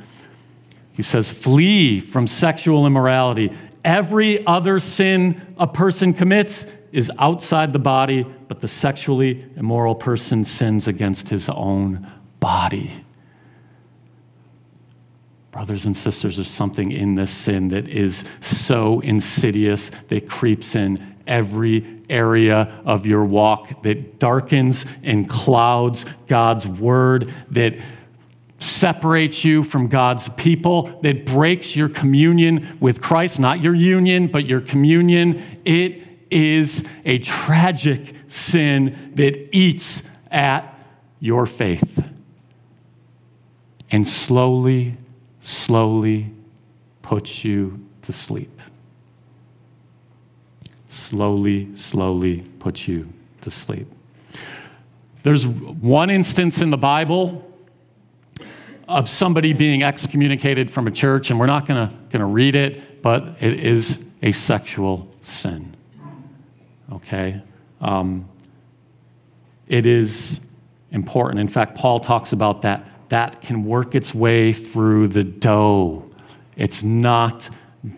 he 0.94 1.02
says, 1.02 1.32
flee 1.32 2.00
from 2.00 2.28
sexual 2.28 2.86
immorality. 2.86 3.52
Every 3.84 4.46
other 4.46 4.80
sin 4.80 5.56
a 5.58 5.66
person 5.66 6.14
commits 6.14 6.68
is 6.92 7.12
outside 7.18 7.74
the 7.74 7.80
body, 7.80 8.24
but 8.48 8.62
the 8.62 8.68
sexually 8.68 9.44
immoral 9.56 9.96
person 9.96 10.46
sins 10.46 10.88
against 10.88 11.30
his 11.30 11.50
own 11.50 12.06
body. 12.40 13.04
Brothers 15.54 15.86
and 15.86 15.96
sisters, 15.96 16.38
there's 16.38 16.50
something 16.50 16.92
in 16.92 17.14
this 17.14 17.30
sin 17.30 17.68
that 17.68 17.88
is 17.88 18.24
so 18.42 19.02
insidious 19.02 19.92
that 20.08 20.28
creeps 20.28 20.76
in 20.76 21.16
every 21.28 22.02
area 22.10 22.82
of 22.84 23.06
your 23.06 23.24
walk, 23.24 23.84
that 23.84 24.18
darkens 24.18 24.84
and 25.04 25.30
clouds 25.30 26.06
God's 26.28 26.68
word, 26.68 27.32
that 27.52 27.76
separates 28.58 29.46
you 29.46 29.64
from 29.64 29.90
God's 29.90 30.28
people, 30.30 31.00
that 31.04 31.24
breaks 31.24 31.76
your 31.76 31.88
communion 31.88 32.76
with 32.80 33.00
Christ, 33.00 33.40
not 33.40 33.62
your 33.62 33.76
union, 33.76 34.28
but 34.28 34.48
your 34.48 34.60
communion. 34.60 35.62
It 35.66 36.02
is 36.32 36.84
a 37.06 37.20
tragic 37.20 38.16
sin 38.28 39.12
that 39.14 39.56
eats 39.56 40.02
at 40.32 40.74
your 41.20 41.46
faith 41.46 42.04
and 43.92 44.08
slowly 44.08 44.98
slowly 45.44 46.32
puts 47.02 47.44
you 47.44 47.86
to 48.02 48.14
sleep. 48.14 48.62
Slowly, 50.88 51.76
slowly 51.76 52.42
puts 52.60 52.88
you 52.88 53.12
to 53.42 53.52
sleep. 53.52 53.88
There's 55.24 55.46
one 55.46 56.10
instance 56.10 56.62
in 56.62 56.70
the 56.70 56.78
Bible 56.78 57.50
of 58.88 59.10
somebody 59.10 59.54
being 59.54 59.84
excommunicated 59.84 60.72
from 60.72 60.88
a 60.88 60.92
church, 60.92 61.30
and 61.30 61.40
we're 61.40 61.46
not 61.46 61.66
going 61.66 61.90
to 62.12 62.26
read 62.26 62.56
it, 62.56 63.02
but 63.02 63.36
it 63.42 63.60
is 63.60 64.06
a 64.22 64.32
sexual 64.32 65.10
sin. 65.22 65.76
Okay? 66.92 67.42
Um, 67.82 68.30
it 69.68 69.86
is 69.86 70.40
important. 70.92 71.40
In 71.40 71.50
fact, 71.50 71.76
Paul 71.76 72.00
talks 72.00 72.32
about 72.32 72.62
that 72.62 72.86
that 73.14 73.42
can 73.42 73.64
work 73.64 73.94
its 73.94 74.12
way 74.12 74.52
through 74.52 75.08
the 75.08 75.24
dough. 75.24 76.04
It's 76.58 76.82
not 76.82 77.48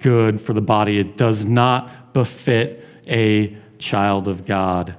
good 0.01 0.41
for 0.41 0.51
the 0.51 0.61
body, 0.61 0.99
it 0.99 1.15
does 1.15 1.45
not 1.45 2.11
befit 2.11 2.85
a 3.07 3.55
child 3.79 4.27
of 4.27 4.45
God. 4.45 4.93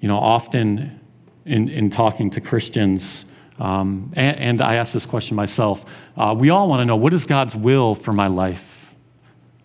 You 0.00 0.08
know, 0.08 0.18
often 0.18 1.00
in, 1.46 1.70
in 1.70 1.88
talking 1.88 2.28
to 2.32 2.42
Christians, 2.42 3.24
um, 3.58 4.12
and, 4.14 4.38
and, 4.38 4.60
I 4.60 4.74
ask 4.74 4.92
this 4.92 5.06
question 5.06 5.34
myself, 5.34 5.82
uh, 6.14 6.34
we 6.38 6.50
all 6.50 6.68
want 6.68 6.82
to 6.82 6.84
know 6.84 6.96
what 6.96 7.14
is 7.14 7.24
God's 7.24 7.56
will 7.56 7.94
for 7.94 8.12
my 8.12 8.26
life? 8.26 8.94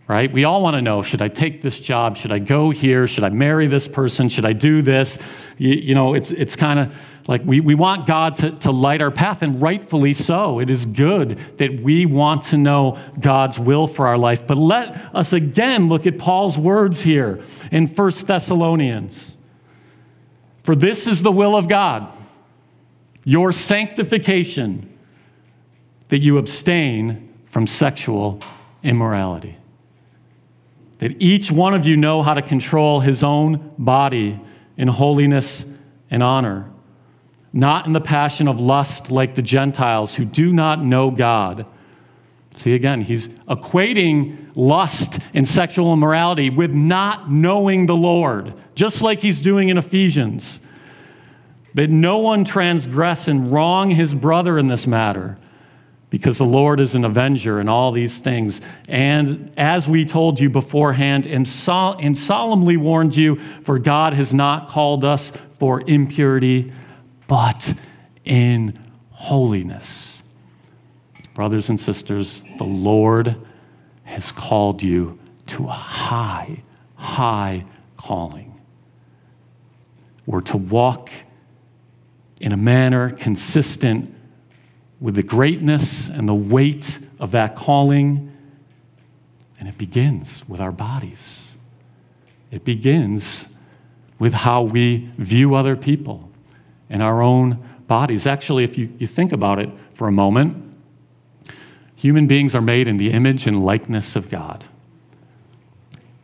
Right? 0.08 0.32
We 0.32 0.46
all 0.46 0.64
want 0.64 0.76
to 0.76 0.82
know 0.82 1.04
should 1.04 1.22
I 1.22 1.28
take 1.28 1.64
this 1.64 1.78
job? 1.82 2.16
Should 2.16 2.32
I 2.32 2.40
go 2.40 2.70
here? 2.70 3.08
Should 3.08 3.26
I 3.26 3.30
marry 3.30 3.68
this 3.68 3.90
person? 3.90 4.30
Should 4.30 4.46
I 4.46 4.54
do 4.54 4.82
this? 4.82 5.20
You, 5.58 5.74
you 5.74 5.96
know, 5.96 6.14
it's, 6.14 6.32
it's 6.32 6.56
kind 6.56 6.80
of 6.80 6.96
like 7.28 7.44
we, 7.44 7.60
we 7.60 7.76
want 7.76 8.08
God 8.08 8.38
to, 8.38 8.52
to 8.52 8.72
light 8.72 9.02
our 9.02 9.12
path, 9.12 9.42
and 9.42 9.62
rightfully 9.62 10.14
so. 10.14 10.60
It 10.60 10.70
is 10.70 10.86
good 10.86 11.38
that 11.58 11.82
we 11.82 12.06
want 12.06 12.44
to 12.44 12.58
know 12.58 12.98
God's 13.20 13.60
will 13.60 13.86
for 13.86 14.08
our 14.08 14.18
life. 14.18 14.48
But 14.48 14.58
let 14.58 15.14
us 15.14 15.34
again 15.34 15.90
look 15.90 16.08
at 16.08 16.18
Paul's 16.18 16.58
words 16.58 17.02
here 17.02 17.44
in 17.70 17.88
1 17.88 18.12
Thessalonians. 18.26 19.36
For 20.64 20.74
this 20.74 21.06
is 21.06 21.22
the 21.22 21.32
will 21.32 21.56
of 21.56 21.68
God, 21.68 22.12
your 23.26 23.52
sanctification, 23.52 24.98
that 26.08 26.20
you 26.20 26.38
abstain 26.38 27.34
from 27.46 27.68
sexual 27.68 28.40
immorality. 28.84 29.58
That 31.00 31.22
each 31.22 31.52
one 31.52 31.74
of 31.74 31.86
you 31.86 31.98
know 31.98 32.24
how 32.24 32.34
to 32.34 32.42
control 32.42 33.02
his 33.02 33.22
own 33.22 33.74
body 33.78 34.40
in 34.78 34.88
holiness 34.88 35.66
and 36.10 36.24
honor 36.24 36.72
not 37.54 37.86
in 37.86 37.94
the 37.94 38.02
passion 38.02 38.48
of 38.48 38.60
lust 38.60 39.10
like 39.10 39.36
the 39.36 39.42
Gentiles 39.42 40.16
who 40.16 40.26
do 40.26 40.52
not 40.54 40.84
know 40.84 41.10
God. 41.12 41.66
See, 42.56 42.74
again, 42.74 43.02
he's 43.02 43.28
equating 43.48 44.52
lust 44.56 45.20
and 45.34 45.48
sexual 45.48 45.94
immorality 45.94 46.50
with 46.50 46.72
not 46.72 47.32
knowing 47.32 47.86
the 47.86 47.96
Lord, 47.96 48.54
just 48.74 49.02
like 49.02 49.20
he's 49.20 49.40
doing 49.40 49.70
in 49.70 49.78
Ephesians. 49.78 50.60
That 51.76 51.92
no 51.92 52.18
one 52.18 52.44
transgress 52.44 53.28
and 53.28 53.52
wrong 53.52 53.92
his 53.92 54.16
brother 54.16 54.58
in 54.58 54.68
this 54.68 54.88
matter, 54.88 55.38
because 56.10 56.40
the 56.40 56.46
Lord 56.46 56.80
is 56.80 56.96
an 56.96 57.06
avenger 57.06 57.60
in 57.60 57.70
all 57.70 57.92
these 57.92 58.20
things. 58.20 58.60
And 58.88 59.52
as 59.56 59.88
we 59.88 60.04
told 60.04 60.40
you 60.40 60.50
beforehand 60.50 61.28
and, 61.28 61.48
sol- 61.48 61.98
and 62.00 62.18
solemnly 62.18 62.78
warned 62.78 63.16
you, 63.16 63.40
for 63.62 63.78
God 63.78 64.14
has 64.14 64.34
not 64.34 64.70
called 64.70 65.04
us 65.04 65.32
for 65.60 65.82
impurity 65.82 66.74
but 67.28 67.74
in 68.26 68.80
holiness. 69.12 70.24
Brothers 71.34 71.70
and 71.70 71.80
sisters, 71.80 72.42
the 72.58 72.64
Lord 72.64 73.36
has 74.04 74.32
called 74.32 74.82
you 74.82 75.20
to 75.48 75.68
a 75.68 75.72
high, 75.72 76.64
high 76.96 77.66
calling. 77.98 78.60
We're 80.26 80.42
to 80.42 80.58
walk 80.58 81.12
in 82.40 82.52
a 82.52 82.58
manner 82.58 83.12
consistent 83.12 84.14
with 85.00 85.16
the 85.16 85.24
greatness 85.24 86.10
and 86.10 86.28
the 86.28 86.36
weight 86.36 87.00
of 87.20 87.32
that 87.32 87.56
calling. 87.56 88.32
And 89.60 89.70
it 89.70 89.78
begins 89.78 90.48
with 90.48 90.60
our 90.60 90.72
bodies. 90.72 91.56
It 92.52 92.64
begins 92.64 93.46
with 94.20 94.34
how 94.34 94.64
we 94.64 95.10
view 95.18 95.56
other 95.56 95.76
people 95.76 96.27
in 96.90 97.02
our 97.02 97.22
own 97.22 97.64
bodies. 97.88 98.28
Actually, 98.28 98.64
if 98.64 98.78
you, 98.78 98.94
you 98.98 99.08
think 99.08 99.32
about 99.32 99.60
it 99.60 99.70
for 99.94 100.08
a 100.08 100.12
moment, 100.12 100.64
human 101.96 102.28
beings 102.28 102.54
are 102.54 102.62
made 102.62 102.88
in 102.88 102.98
the 102.98 103.12
image 103.12 103.48
and 103.48 103.64
likeness 103.64 104.16
of 104.16 104.30
God. 104.30 104.66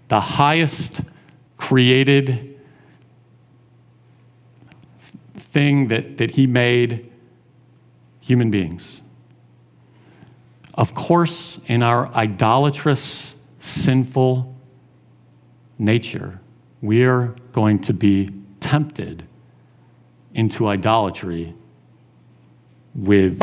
The 0.10 0.20
highest 0.20 1.02
created 1.58 2.60
thing 5.36 5.88
that, 5.88 6.18
that 6.18 6.32
He 6.32 6.46
made 6.46 7.10
human 8.20 8.52
beings. 8.52 9.02
Of 10.76 10.96
course, 10.96 11.60
in 11.68 11.84
our 11.84 12.08
idolatrous, 12.16 13.36
sinful 13.60 14.56
nature, 15.78 16.40
we're 16.82 17.36
going 17.52 17.80
to 17.82 17.94
be 17.94 18.30
tempted 18.60 19.28
into 20.34 20.68
idolatry 20.68 21.54
with 22.96 23.42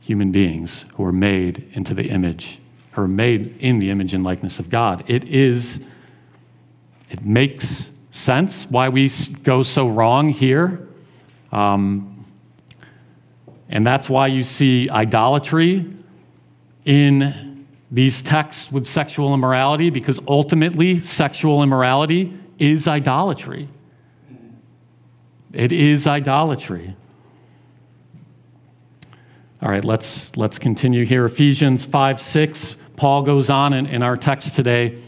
human 0.00 0.30
beings 0.30 0.84
who 0.94 1.04
are 1.04 1.12
made 1.12 1.68
into 1.72 1.94
the 1.94 2.08
image, 2.10 2.58
who 2.92 3.02
are 3.02 3.08
made 3.08 3.56
in 3.58 3.78
the 3.78 3.90
image 3.90 4.14
and 4.14 4.22
likeness 4.24 4.58
of 4.58 4.70
God. 4.70 5.02
It 5.08 5.24
is, 5.24 5.84
it 7.10 7.24
makes 7.24 7.90
sense 8.10 8.66
why 8.70 8.88
we 8.88 9.10
go 9.42 9.62
so 9.62 9.88
wrong 9.88 10.30
here. 10.30 10.86
Um, 11.52 12.24
and 13.68 13.86
that's 13.86 14.08
why 14.08 14.28
you 14.28 14.44
see 14.44 14.88
idolatry 14.88 15.92
in 16.84 17.66
these 17.90 18.22
texts 18.22 18.70
with 18.70 18.86
sexual 18.86 19.34
immorality, 19.34 19.90
because 19.90 20.20
ultimately, 20.28 21.00
sexual 21.00 21.62
immorality 21.62 22.36
is 22.58 22.86
idolatry. 22.88 23.68
It 25.52 25.72
is 25.72 26.06
idolatry. 26.06 26.96
All 29.62 29.70
right, 29.70 29.84
let's, 29.84 30.36
let's 30.36 30.58
continue 30.58 31.04
here. 31.04 31.24
Ephesians 31.24 31.84
5 31.84 32.20
6, 32.20 32.76
Paul 32.96 33.22
goes 33.22 33.48
on 33.48 33.72
in, 33.72 33.86
in 33.86 34.02
our 34.02 34.16
text 34.16 34.54
today, 34.54 34.98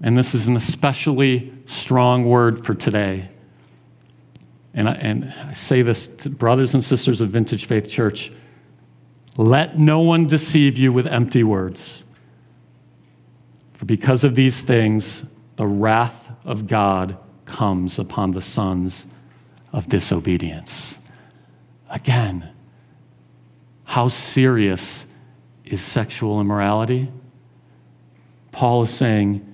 and 0.00 0.16
this 0.16 0.34
is 0.34 0.46
an 0.46 0.56
especially 0.56 1.52
strong 1.66 2.24
word 2.24 2.64
for 2.64 2.74
today. 2.74 3.28
And 4.72 4.88
I, 4.88 4.92
and 4.92 5.34
I 5.46 5.52
say 5.52 5.82
this 5.82 6.06
to 6.06 6.30
brothers 6.30 6.74
and 6.74 6.82
sisters 6.82 7.20
of 7.20 7.30
Vintage 7.30 7.66
Faith 7.66 7.88
Church 7.90 8.32
let 9.36 9.78
no 9.78 10.00
one 10.00 10.26
deceive 10.26 10.76
you 10.76 10.92
with 10.92 11.06
empty 11.06 11.42
words. 11.42 12.04
For 13.72 13.84
because 13.84 14.24
of 14.24 14.34
these 14.34 14.62
things, 14.62 15.24
the 15.56 15.66
wrath 15.66 16.30
of 16.44 16.66
God 16.66 17.16
comes 17.46 17.98
upon 17.98 18.32
the 18.32 18.42
sons 18.42 19.06
of 19.72 19.88
disobedience. 19.88 20.98
Again, 21.88 22.50
how 23.84 24.08
serious 24.08 25.06
is 25.64 25.80
sexual 25.80 26.40
immorality? 26.40 27.10
Paul 28.52 28.82
is 28.82 28.90
saying 28.90 29.46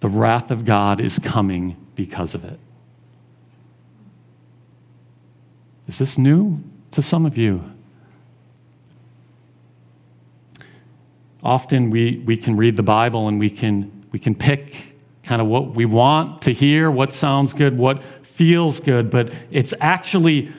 the 0.00 0.08
wrath 0.08 0.50
of 0.50 0.64
God 0.64 1.00
is 1.00 1.18
coming 1.18 1.76
because 1.94 2.34
of 2.34 2.44
it. 2.44 2.58
Is 5.88 5.98
this 5.98 6.16
new 6.16 6.62
to 6.92 7.02
some 7.02 7.26
of 7.26 7.36
you? 7.36 7.64
often 11.42 11.90
we, 11.90 12.18
we 12.26 12.36
can 12.36 12.56
read 12.56 12.76
the 12.76 12.82
Bible 12.82 13.28
and 13.28 13.38
we 13.38 13.50
can, 13.50 13.90
we 14.12 14.18
can 14.18 14.34
pick 14.34 14.89
kind 15.30 15.40
of 15.40 15.46
what 15.46 15.76
we 15.76 15.84
want 15.84 16.42
to 16.42 16.52
hear, 16.52 16.90
what 16.90 17.12
sounds 17.12 17.52
good, 17.52 17.78
what 17.78 18.02
feels 18.26 18.80
good, 18.80 19.10
but 19.10 19.32
it's 19.52 19.72
actually 19.80 20.52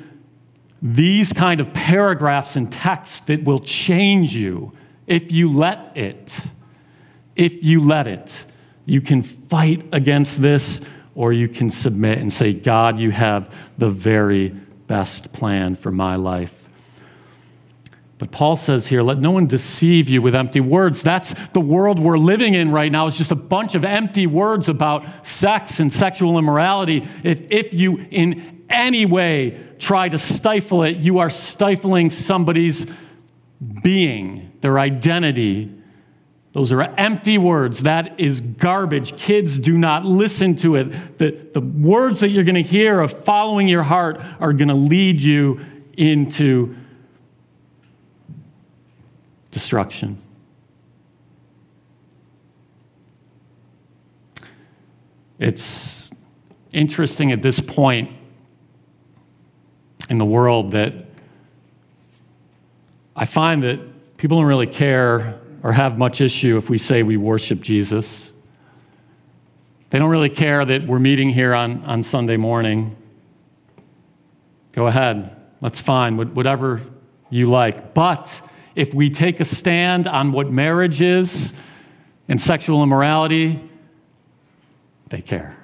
these 0.81 1.33
kind 1.33 1.59
of 1.59 1.73
paragraphs 1.73 2.55
in 2.55 2.69
text 2.69 3.27
that 3.27 3.43
will 3.43 3.59
change 3.59 4.33
you 4.33 4.71
if 5.07 5.29
you 5.29 5.51
let 5.51 5.91
it. 5.97 6.47
If 7.35 7.61
you 7.61 7.85
let 7.85 8.07
it. 8.07 8.45
You 8.85 9.01
can 9.01 9.21
fight 9.23 9.83
against 9.91 10.41
this 10.41 10.79
or 11.15 11.33
you 11.33 11.49
can 11.49 11.69
submit 11.69 12.19
and 12.19 12.31
say, 12.31 12.53
God, 12.53 12.97
you 12.97 13.11
have 13.11 13.53
the 13.77 13.89
very 13.89 14.55
best 14.87 15.33
plan 15.33 15.75
for 15.75 15.91
my 15.91 16.15
life. 16.15 16.60
But 18.21 18.29
Paul 18.29 18.55
says 18.55 18.85
here, 18.85 19.01
let 19.01 19.17
no 19.17 19.31
one 19.31 19.47
deceive 19.47 20.07
you 20.07 20.21
with 20.21 20.35
empty 20.35 20.59
words. 20.59 21.01
That's 21.01 21.33
the 21.53 21.59
world 21.59 21.97
we're 21.97 22.19
living 22.19 22.53
in 22.53 22.69
right 22.69 22.91
now. 22.91 23.07
It's 23.07 23.17
just 23.17 23.31
a 23.31 23.35
bunch 23.35 23.73
of 23.73 23.83
empty 23.83 24.27
words 24.27 24.69
about 24.69 25.25
sex 25.25 25.79
and 25.79 25.91
sexual 25.91 26.37
immorality. 26.37 27.07
If, 27.23 27.41
if 27.49 27.73
you 27.73 28.05
in 28.11 28.63
any 28.69 29.07
way 29.07 29.59
try 29.79 30.07
to 30.07 30.19
stifle 30.19 30.83
it, 30.83 30.97
you 30.97 31.17
are 31.17 31.31
stifling 31.31 32.11
somebody's 32.11 32.85
being, 33.81 34.51
their 34.61 34.77
identity. 34.77 35.73
Those 36.53 36.71
are 36.71 36.83
empty 36.83 37.39
words. 37.39 37.81
That 37.81 38.19
is 38.19 38.39
garbage. 38.39 39.17
Kids 39.17 39.57
do 39.57 39.79
not 39.79 40.05
listen 40.05 40.55
to 40.57 40.75
it. 40.75 41.17
The, 41.17 41.31
the 41.55 41.61
words 41.61 42.19
that 42.19 42.29
you're 42.29 42.43
going 42.43 42.53
to 42.53 42.61
hear 42.61 43.01
of 43.01 43.23
following 43.23 43.67
your 43.67 43.81
heart 43.81 44.21
are 44.39 44.53
going 44.53 44.67
to 44.67 44.75
lead 44.75 45.23
you 45.23 45.59
into 45.97 46.75
destruction. 49.51 50.17
It's 55.37 56.09
interesting 56.71 57.31
at 57.31 57.41
this 57.41 57.59
point 57.59 58.11
in 60.09 60.17
the 60.17 60.25
world 60.25 60.71
that 60.71 60.93
I 63.15 63.25
find 63.25 63.63
that 63.63 64.17
people 64.17 64.37
don't 64.37 64.47
really 64.47 64.67
care 64.67 65.39
or 65.63 65.73
have 65.73 65.97
much 65.97 66.21
issue 66.21 66.57
if 66.57 66.69
we 66.69 66.77
say 66.77 67.03
we 67.03 67.17
worship 67.17 67.61
Jesus. 67.61 68.31
They 69.89 69.99
don't 69.99 70.09
really 70.09 70.29
care 70.29 70.63
that 70.63 70.87
we're 70.87 70.99
meeting 70.99 71.29
here 71.29 71.53
on, 71.53 71.83
on 71.85 72.03
Sunday 72.03 72.37
morning. 72.37 72.95
Go 74.71 74.87
ahead, 74.87 75.35
that's 75.59 75.81
fine, 75.81 76.17
whatever 76.17 76.81
you 77.29 77.49
like. 77.49 77.93
But 77.93 78.41
if 78.75 78.93
we 78.93 79.09
take 79.09 79.39
a 79.39 79.45
stand 79.45 80.07
on 80.07 80.31
what 80.31 80.51
marriage 80.51 81.01
is 81.01 81.53
and 82.27 82.41
sexual 82.41 82.83
immorality, 82.83 83.61
they 85.09 85.21
care. 85.21 85.57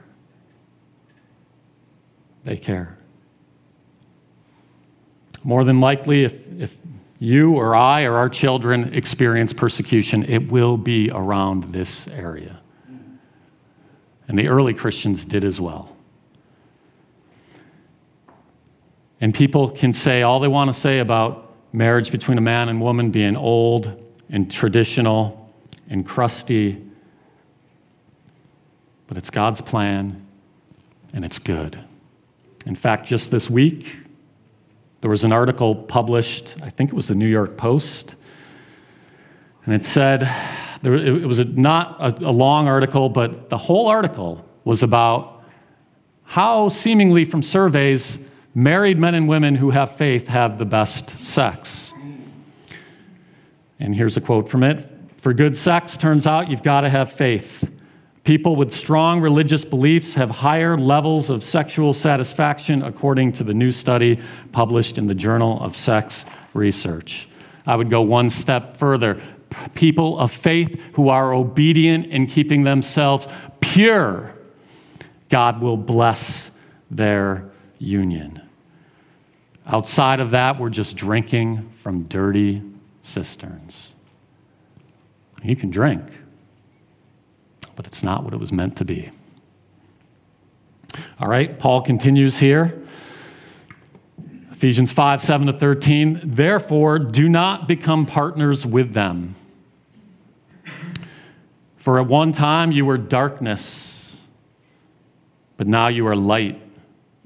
They 2.43 2.57
care. 2.57 2.97
More 5.43 5.63
than 5.63 5.79
likely, 5.79 6.25
if, 6.25 6.45
if 6.59 6.77
you 7.19 7.53
or 7.55 7.75
I 7.75 8.03
or 8.03 8.15
our 8.15 8.29
children 8.29 8.93
experience 8.93 9.53
persecution, 9.53 10.23
it 10.23 10.51
will 10.51 10.77
be 10.77 11.09
around 11.09 11.73
this 11.73 12.07
area. 12.09 12.59
And 14.27 14.37
the 14.37 14.49
early 14.49 14.73
Christians 14.73 15.23
did 15.23 15.45
as 15.45 15.59
well. 15.59 15.95
And 19.21 19.33
people 19.33 19.69
can 19.69 19.93
say 19.93 20.21
all 20.21 20.39
they 20.39 20.47
want 20.47 20.73
to 20.73 20.79
say 20.79 20.99
about 20.99 21.46
marriage 21.73 22.11
between 22.11 22.37
a 22.37 22.41
man 22.41 22.69
and 22.69 22.81
woman 22.81 23.11
being 23.11 23.35
old 23.35 24.03
and 24.29 24.51
traditional 24.51 25.53
and 25.89 26.05
crusty. 26.05 26.83
But 29.07 29.17
it's 29.17 29.29
God's 29.29 29.61
plan 29.61 30.25
and 31.13 31.23
it's 31.23 31.39
good. 31.39 31.79
In 32.65 32.75
fact, 32.75 33.07
just 33.07 33.31
this 33.31 33.49
week, 33.49 33.95
there 35.01 35.09
was 35.09 35.23
an 35.23 35.31
article 35.31 35.75
published, 35.75 36.55
I 36.61 36.69
think 36.69 36.89
it 36.89 36.95
was 36.95 37.07
the 37.07 37.15
New 37.15 37.27
York 37.27 37.55
Post, 37.55 38.15
and 39.65 39.73
it 39.73 39.85
said, 39.85 40.23
it 40.83 41.25
was 41.25 41.45
not 41.45 41.95
a 41.99 42.31
long 42.31 42.67
article, 42.67 43.09
but 43.09 43.49
the 43.49 43.57
whole 43.57 43.87
article 43.87 44.45
was 44.63 44.83
about 44.83 45.43
how, 46.23 46.67
seemingly 46.69 47.25
from 47.25 47.41
surveys, 47.41 48.19
married 48.53 48.97
men 48.97 49.15
and 49.15 49.27
women 49.27 49.55
who 49.55 49.71
have 49.71 49.95
faith 49.95 50.27
have 50.27 50.57
the 50.57 50.65
best 50.65 51.11
sex. 51.17 51.93
And 53.79 53.95
here's 53.95 54.17
a 54.17 54.21
quote 54.21 54.49
from 54.49 54.63
it 54.63 54.83
For 55.17 55.33
good 55.33 55.57
sex, 55.57 55.97
turns 55.97 56.25
out 56.25 56.49
you've 56.49 56.63
got 56.63 56.81
to 56.81 56.89
have 56.89 57.11
faith. 57.11 57.71
People 58.23 58.57
with 58.57 58.73
strong 58.73 59.21
religious 59.21 59.63
beliefs 59.63 60.15
have 60.15 60.29
higher 60.29 60.77
levels 60.77 61.29
of 61.29 61.45
sexual 61.45 61.93
satisfaction, 61.93 62.83
according 62.83 63.31
to 63.33 63.43
the 63.45 63.53
new 63.53 63.71
study 63.71 64.19
published 64.51 64.97
in 64.97 65.07
the 65.07 65.15
Journal 65.15 65.57
of 65.61 65.77
Sex 65.77 66.25
Research. 66.53 67.29
I 67.65 67.77
would 67.77 67.89
go 67.89 68.01
one 68.01 68.29
step 68.29 68.75
further. 68.75 69.21
People 69.75 70.19
of 70.19 70.33
faith 70.33 70.81
who 70.95 71.07
are 71.07 71.33
obedient 71.33 72.07
in 72.07 72.27
keeping 72.27 72.63
themselves 72.63 73.29
pure, 73.61 74.33
God 75.29 75.61
will 75.61 75.77
bless 75.77 76.51
their 76.91 77.49
union. 77.79 78.41
Outside 79.65 80.19
of 80.19 80.31
that, 80.31 80.59
we're 80.59 80.69
just 80.69 80.95
drinking 80.95 81.69
from 81.81 82.03
dirty 82.03 82.61
cisterns. 83.01 83.93
You 85.43 85.55
can 85.55 85.69
drink, 85.69 86.03
but 87.75 87.85
it's 87.85 88.01
not 88.01 88.23
what 88.23 88.33
it 88.33 88.39
was 88.39 88.51
meant 88.51 88.77
to 88.77 88.85
be. 88.85 89.11
All 91.19 91.27
right, 91.27 91.59
Paul 91.59 91.81
continues 91.81 92.39
here. 92.39 92.81
Ephesians 94.51 94.91
5 94.91 95.21
7 95.21 95.47
to 95.47 95.53
13. 95.53 96.21
Therefore, 96.23 96.97
do 96.97 97.29
not 97.29 97.67
become 97.67 98.05
partners 98.05 98.65
with 98.65 98.93
them. 98.93 99.35
For 101.75 101.99
at 101.99 102.07
one 102.07 102.31
time 102.31 102.71
you 102.71 102.85
were 102.85 102.97
darkness, 102.97 104.21
but 105.55 105.67
now 105.67 105.87
you 105.87 106.07
are 106.07 106.15
light 106.15 106.66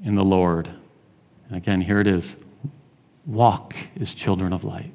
in 0.04 0.16
the 0.16 0.24
Lord. 0.24 0.70
And 1.48 1.58
again, 1.58 1.82
here 1.82 2.00
it 2.00 2.08
is 2.08 2.36
walk 3.26 3.76
as 4.00 4.14
children 4.14 4.54
of 4.54 4.64
light. 4.64 4.94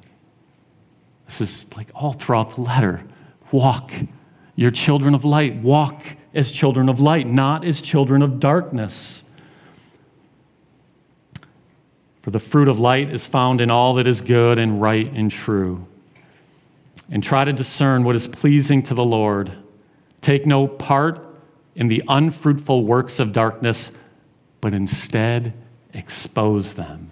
This 1.27 1.41
is 1.41 1.67
like 1.77 1.89
all 1.95 2.13
throughout 2.13 2.57
the 2.57 2.63
letter. 2.63 3.03
Walk. 3.53 3.93
You're 4.55 4.71
children 4.71 5.15
of 5.15 5.25
light. 5.25 5.57
Walk 5.57 6.03
as 6.35 6.51
children 6.51 6.89
of 6.89 7.01
light, 7.01 7.27
not 7.27 7.65
as 7.65 7.81
children 7.81 8.23
of 8.23 8.41
darkness. 8.41 9.25
For 12.23 12.31
the 12.31 12.41
fruit 12.41 12.69
of 12.69 12.79
light 12.79 13.13
is 13.13 13.27
found 13.27 13.61
in 13.61 13.71
all 13.71 13.95
that 13.95 14.07
is 14.07 14.21
good 14.21 14.59
and 14.59 14.81
right 14.81 15.11
and 15.13 15.31
true. 15.31 15.87
And 17.09 17.23
try 17.23 17.45
to 17.45 17.53
discern 17.53 18.03
what 18.03 18.17
is 18.17 18.27
pleasing 18.27 18.83
to 18.85 18.95
the 18.95 19.05
Lord. 19.05 19.53
Take 20.21 20.45
no 20.45 20.67
part 20.67 21.25
in 21.77 21.89
the 21.89 22.03
unfruitful 22.09 22.85
works 22.85 23.21
of 23.21 23.33
darkness, 23.33 23.93
but 24.67 24.75
instead 24.75 25.53
expose 25.95 26.75
them. 26.75 27.09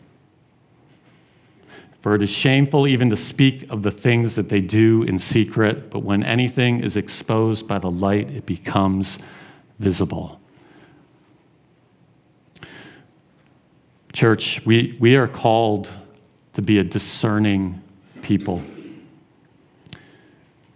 For 2.01 2.17
it 2.17 2.23
is 2.23 2.29
shameful 2.29 2.89
even 2.89 3.11
to 3.11 3.17
speak 3.17 3.71
of 3.71 3.85
the 3.85 3.93
things 3.93 4.35
that 4.35 4.49
they 4.49 4.61
do 4.61 5.05
in 5.05 5.21
secret, 5.21 5.89
but 5.89 6.01
when 6.01 6.25
anything 6.25 6.81
is 6.83 6.97
exposed 6.97 7.69
by 7.69 7.79
the 7.79 7.93
light, 7.93 8.29
it 8.29 8.45
becomes 8.45 9.21
visible. 9.79 10.41
Church, 14.13 14.67
we, 14.67 14.97
we 14.99 15.15
are 15.15 15.29
called 15.29 15.93
to 16.55 16.61
be 16.61 16.81
a 16.81 16.83
discerning 16.83 17.81
people. 18.21 18.65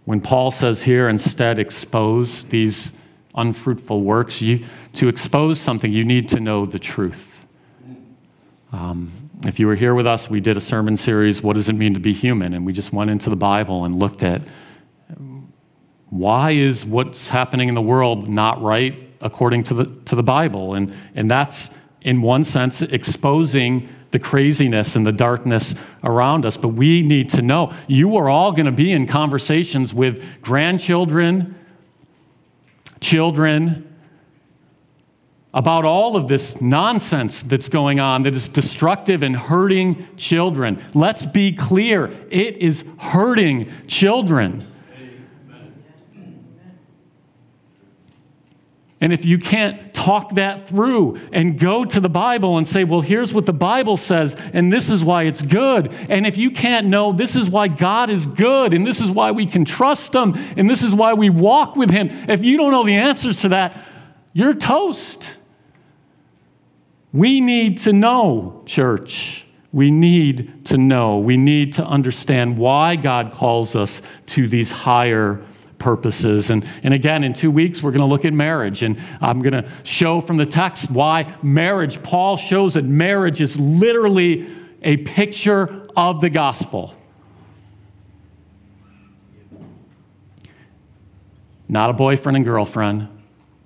When 0.05 0.21
Paul 0.21 0.49
says 0.51 0.83
here, 0.83 1.09
instead, 1.09 1.59
expose 1.59 2.45
these 2.45 2.93
unfruitful 3.39 4.01
works, 4.01 4.41
you, 4.41 4.65
to 4.93 5.07
expose 5.07 5.59
something, 5.59 5.91
you 5.91 6.05
need 6.05 6.29
to 6.29 6.39
know 6.39 6.65
the 6.65 6.79
truth. 6.79 7.45
Um, 8.71 9.11
if 9.47 9.59
you 9.59 9.67
were 9.67 9.75
here 9.75 9.95
with 9.95 10.05
us, 10.05 10.29
we 10.29 10.39
did 10.39 10.57
a 10.57 10.61
sermon 10.61 10.97
series, 10.97 11.41
What 11.41 11.53
Does 11.53 11.69
It 11.69 11.73
Mean 11.73 11.93
to 11.93 11.99
Be 11.99 12.13
Human? 12.13 12.53
And 12.53 12.65
we 12.65 12.73
just 12.73 12.91
went 12.91 13.09
into 13.09 13.29
the 13.29 13.35
Bible 13.35 13.85
and 13.85 13.99
looked 13.99 14.21
at 14.21 14.41
why 16.09 16.51
is 16.51 16.85
what's 16.85 17.29
happening 17.29 17.69
in 17.69 17.75
the 17.75 17.81
world 17.81 18.27
not 18.27 18.61
right 18.61 19.09
according 19.21 19.63
to 19.63 19.73
the, 19.73 19.85
to 20.05 20.15
the 20.15 20.23
Bible? 20.23 20.73
And, 20.73 20.93
and 21.15 21.29
that's, 21.29 21.69
in 22.01 22.21
one 22.21 22.43
sense, 22.43 22.81
exposing 22.81 23.87
the 24.11 24.19
craziness 24.19 24.95
and 24.95 25.05
the 25.05 25.11
darkness 25.11 25.75
around 26.03 26.45
us. 26.45 26.57
But 26.57 26.69
we 26.69 27.03
need 27.03 27.29
to 27.31 27.41
know 27.41 27.73
you 27.87 28.17
are 28.17 28.27
all 28.27 28.51
going 28.51 28.65
to 28.65 28.71
be 28.71 28.91
in 28.91 29.05
conversations 29.05 29.93
with 29.93 30.41
grandchildren, 30.41 31.55
children, 33.01 33.85
about 35.53 35.83
all 35.83 36.15
of 36.15 36.27
this 36.27 36.61
nonsense 36.61 37.41
that's 37.41 37.69
going 37.69 37.99
on 37.99 38.21
that 38.23 38.35
is 38.35 38.47
destructive 38.47 39.23
and 39.23 39.35
hurting 39.35 40.07
children. 40.15 40.83
Let's 40.93 41.25
be 41.25 41.53
clear 41.53 42.05
it 42.29 42.57
is 42.57 42.83
hurting 42.99 43.71
children. 43.87 44.67
And 49.01 49.13
if 49.13 49.23
you 49.23 49.39
can't 49.39 49.93
talk 49.93 50.35
that 50.35 50.67
through 50.67 51.19
and 51.31 51.57
go 51.57 51.85
to 51.85 51.99
the 52.01 52.09
Bible 52.09 52.57
and 52.57 52.67
say, 52.67 52.83
well, 52.83 52.99
here's 52.99 53.33
what 53.33 53.45
the 53.45 53.53
Bible 53.53 53.95
says, 53.95 54.35
and 54.53 54.73
this 54.73 54.89
is 54.89 55.03
why 55.03 55.23
it's 55.23 55.41
good. 55.41 55.93
And 56.09 56.27
if 56.27 56.37
you 56.37 56.51
can't 56.51 56.87
know, 56.87 57.13
this 57.13 57.35
is 57.35 57.49
why 57.49 57.69
God 57.69 58.09
is 58.09 58.25
good, 58.25 58.73
and 58.73 58.85
this 58.85 58.99
is 58.99 59.09
why 59.09 59.31
we 59.31 59.45
can 59.45 59.63
trust 59.63 60.13
Him, 60.13 60.35
and 60.57 60.69
this 60.69 60.81
is 60.81 60.93
why 60.93 61.13
we 61.13 61.29
walk 61.29 61.77
with 61.77 61.91
Him, 61.91 62.09
if 62.29 62.43
you 62.43 62.57
don't 62.57 62.71
know 62.71 62.83
the 62.83 62.95
answers 62.95 63.37
to 63.37 63.49
that, 63.49 63.85
you're 64.33 64.53
toast. 64.53 65.23
We 67.13 67.39
need 67.39 67.77
to 67.79 67.93
know, 67.93 68.63
church. 68.65 69.45
We 69.71 69.91
need 69.91 70.65
to 70.65 70.77
know. 70.77 71.19
We 71.19 71.37
need 71.37 71.73
to 71.73 71.85
understand 71.85 72.57
why 72.57 72.95
God 72.95 73.31
calls 73.31 73.75
us 73.75 74.01
to 74.27 74.47
these 74.47 74.71
higher 74.71 75.43
purposes. 75.79 76.49
And, 76.49 76.67
and 76.83 76.93
again, 76.93 77.23
in 77.23 77.33
two 77.33 77.49
weeks, 77.49 77.81
we're 77.81 77.91
going 77.91 78.01
to 78.01 78.05
look 78.05 78.25
at 78.25 78.33
marriage. 78.33 78.83
And 78.83 79.01
I'm 79.21 79.41
going 79.41 79.63
to 79.63 79.69
show 79.83 80.21
from 80.21 80.37
the 80.37 80.45
text 80.45 80.91
why 80.91 81.35
marriage, 81.41 82.03
Paul 82.03 82.37
shows 82.37 82.75
that 82.75 82.85
marriage 82.85 83.41
is 83.41 83.59
literally 83.59 84.55
a 84.83 84.97
picture 84.97 85.87
of 85.95 86.21
the 86.21 86.29
gospel. 86.29 86.93
Not 91.67 91.89
a 91.89 91.93
boyfriend 91.93 92.35
and 92.35 92.45
girlfriend, 92.45 93.07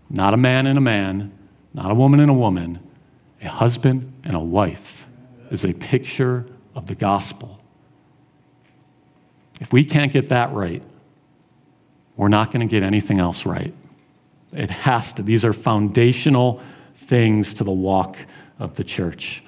not 0.10 0.34
a 0.34 0.38
man 0.38 0.68
and 0.68 0.78
a 0.78 0.82
man, 0.82 1.32
not 1.74 1.90
a 1.90 1.96
woman 1.96 2.20
and 2.20 2.30
a 2.30 2.34
woman. 2.34 2.80
A 3.42 3.50
husband 3.50 4.14
and 4.24 4.36
a 4.36 4.40
wife 4.40 5.06
is 5.52 5.66
a 5.66 5.74
picture 5.74 6.46
of 6.76 6.88
the 6.88 6.96
gospel. 6.96 7.60
If 9.60 9.72
we 9.72 9.86
can't 9.86 10.12
get 10.12 10.30
that 10.30 10.52
right, 10.52 10.84
we're 12.16 12.30
not 12.30 12.52
going 12.52 12.68
to 12.68 12.72
get 12.72 12.84
anything 12.84 13.20
else 13.20 13.46
right. 13.46 13.74
It 14.52 14.70
has 14.70 15.14
to. 15.14 15.24
These 15.24 15.44
are 15.44 15.54
foundational 15.54 16.62
things 16.96 17.54
to 17.56 17.64
the 17.64 17.72
walk 17.72 18.18
of 18.60 18.76
the 18.76 18.84
church. 18.84 19.44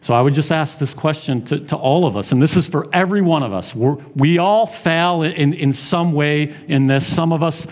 So 0.00 0.12
I 0.12 0.20
would 0.20 0.34
just 0.34 0.52
ask 0.52 0.78
this 0.78 0.92
question 0.92 1.46
to, 1.46 1.60
to 1.60 1.76
all 1.76 2.06
of 2.06 2.14
us, 2.14 2.30
and 2.30 2.42
this 2.42 2.56
is 2.56 2.68
for 2.68 2.88
every 2.92 3.22
one 3.22 3.42
of 3.42 3.54
us. 3.54 3.74
We're, 3.74 3.94
we 4.14 4.36
all 4.36 4.66
fail 4.66 5.22
in, 5.22 5.54
in 5.54 5.72
some 5.72 6.12
way 6.12 6.54
in 6.68 6.86
this, 6.86 7.06
some 7.06 7.32
of 7.32 7.42
us 7.42 7.66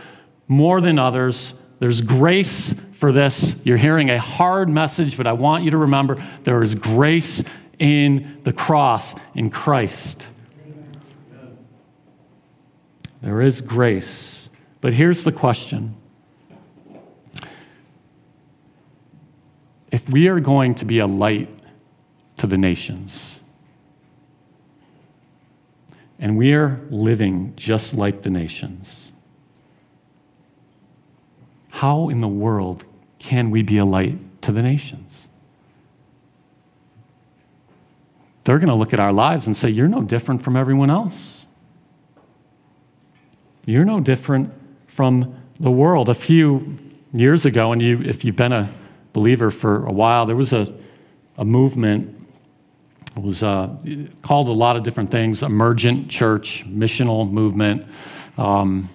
more 0.48 0.80
than 0.80 0.98
others. 0.98 1.52
There's 1.78 2.00
grace 2.00 2.72
for 2.94 3.12
this. 3.12 3.60
You're 3.66 3.76
hearing 3.76 4.08
a 4.08 4.18
hard 4.18 4.70
message, 4.70 5.18
but 5.18 5.26
I 5.26 5.34
want 5.34 5.64
you 5.64 5.72
to 5.72 5.76
remember 5.76 6.26
there 6.44 6.62
is 6.62 6.74
grace 6.74 7.44
in 7.78 8.40
the 8.44 8.52
cross 8.52 9.14
in 9.34 9.50
Christ. 9.50 10.26
There 13.22 13.40
is 13.40 13.60
grace. 13.60 14.50
But 14.80 14.92
here's 14.92 15.24
the 15.24 15.32
question 15.32 15.96
If 19.90 20.08
we 20.08 20.28
are 20.28 20.40
going 20.40 20.74
to 20.76 20.84
be 20.84 20.98
a 20.98 21.06
light 21.06 21.48
to 22.38 22.46
the 22.46 22.58
nations, 22.58 23.40
and 26.18 26.36
we 26.36 26.52
are 26.52 26.80
living 26.90 27.54
just 27.56 27.94
like 27.94 28.22
the 28.22 28.30
nations, 28.30 29.12
how 31.70 32.08
in 32.08 32.20
the 32.20 32.28
world 32.28 32.84
can 33.18 33.50
we 33.50 33.62
be 33.62 33.78
a 33.78 33.84
light 33.84 34.42
to 34.42 34.50
the 34.50 34.62
nations? 34.62 35.28
They're 38.44 38.58
going 38.58 38.68
to 38.68 38.74
look 38.74 38.92
at 38.92 38.98
our 38.98 39.12
lives 39.12 39.46
and 39.46 39.56
say, 39.56 39.70
You're 39.70 39.86
no 39.86 40.02
different 40.02 40.42
from 40.42 40.56
everyone 40.56 40.90
else. 40.90 41.41
You're 43.64 43.84
no 43.84 44.00
different 44.00 44.52
from 44.88 45.36
the 45.60 45.70
world. 45.70 46.08
A 46.08 46.14
few 46.14 46.78
years 47.12 47.46
ago, 47.46 47.70
and 47.70 47.80
you, 47.80 48.00
if 48.02 48.24
you've 48.24 48.34
been 48.34 48.52
a 48.52 48.74
believer 49.12 49.52
for 49.52 49.86
a 49.86 49.92
while, 49.92 50.26
there 50.26 50.34
was 50.34 50.52
a, 50.52 50.74
a 51.38 51.44
movement. 51.44 52.26
It 53.16 53.22
was 53.22 53.42
uh, 53.44 53.76
called 54.22 54.48
a 54.48 54.52
lot 54.52 54.76
of 54.76 54.82
different 54.82 55.12
things 55.12 55.44
emergent 55.44 56.08
church, 56.08 56.64
missional 56.66 57.30
movement. 57.30 57.86
Um, 58.36 58.88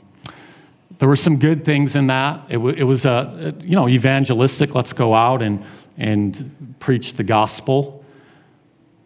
there 1.00 1.08
were 1.08 1.16
some 1.16 1.38
good 1.38 1.64
things 1.64 1.96
in 1.96 2.08
that. 2.08 2.44
It, 2.50 2.56
w- 2.56 2.76
it 2.76 2.84
was, 2.84 3.06
uh, 3.06 3.54
you 3.62 3.76
know, 3.76 3.88
evangelistic. 3.88 4.76
Let's 4.76 4.92
go 4.92 5.14
out 5.14 5.42
and, 5.42 5.64
and 5.98 6.76
preach 6.80 7.14
the 7.14 7.24
gospel. 7.24 8.04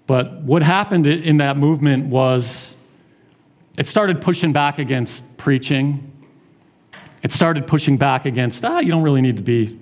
But 0.08 0.42
what 0.42 0.64
happened 0.64 1.06
in 1.06 1.38
that 1.38 1.56
movement 1.56 2.08
was 2.08 2.76
it 3.78 3.88
started 3.88 4.22
pushing 4.22 4.54
back 4.54 4.80
against 4.80 5.38
preaching. 5.38 6.12
It 7.24 7.32
started 7.32 7.68
pushing 7.68 7.98
back 7.98 8.26
against, 8.26 8.66
ah, 8.66 8.80
you 8.80 8.92
don't 8.92 9.04
really 9.04 9.22
need 9.22 9.38
to 9.38 9.44
be 9.44 9.80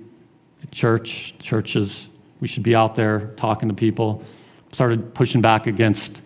at 0.61 0.71
church, 0.71 1.35
churches. 1.39 2.07
We 2.39 2.47
should 2.47 2.63
be 2.63 2.75
out 2.75 2.95
there 2.95 3.33
talking 3.37 3.69
to 3.69 3.75
people. 3.75 4.23
Started 4.71 5.13
pushing 5.13 5.41
back 5.41 5.65
against 5.65 6.21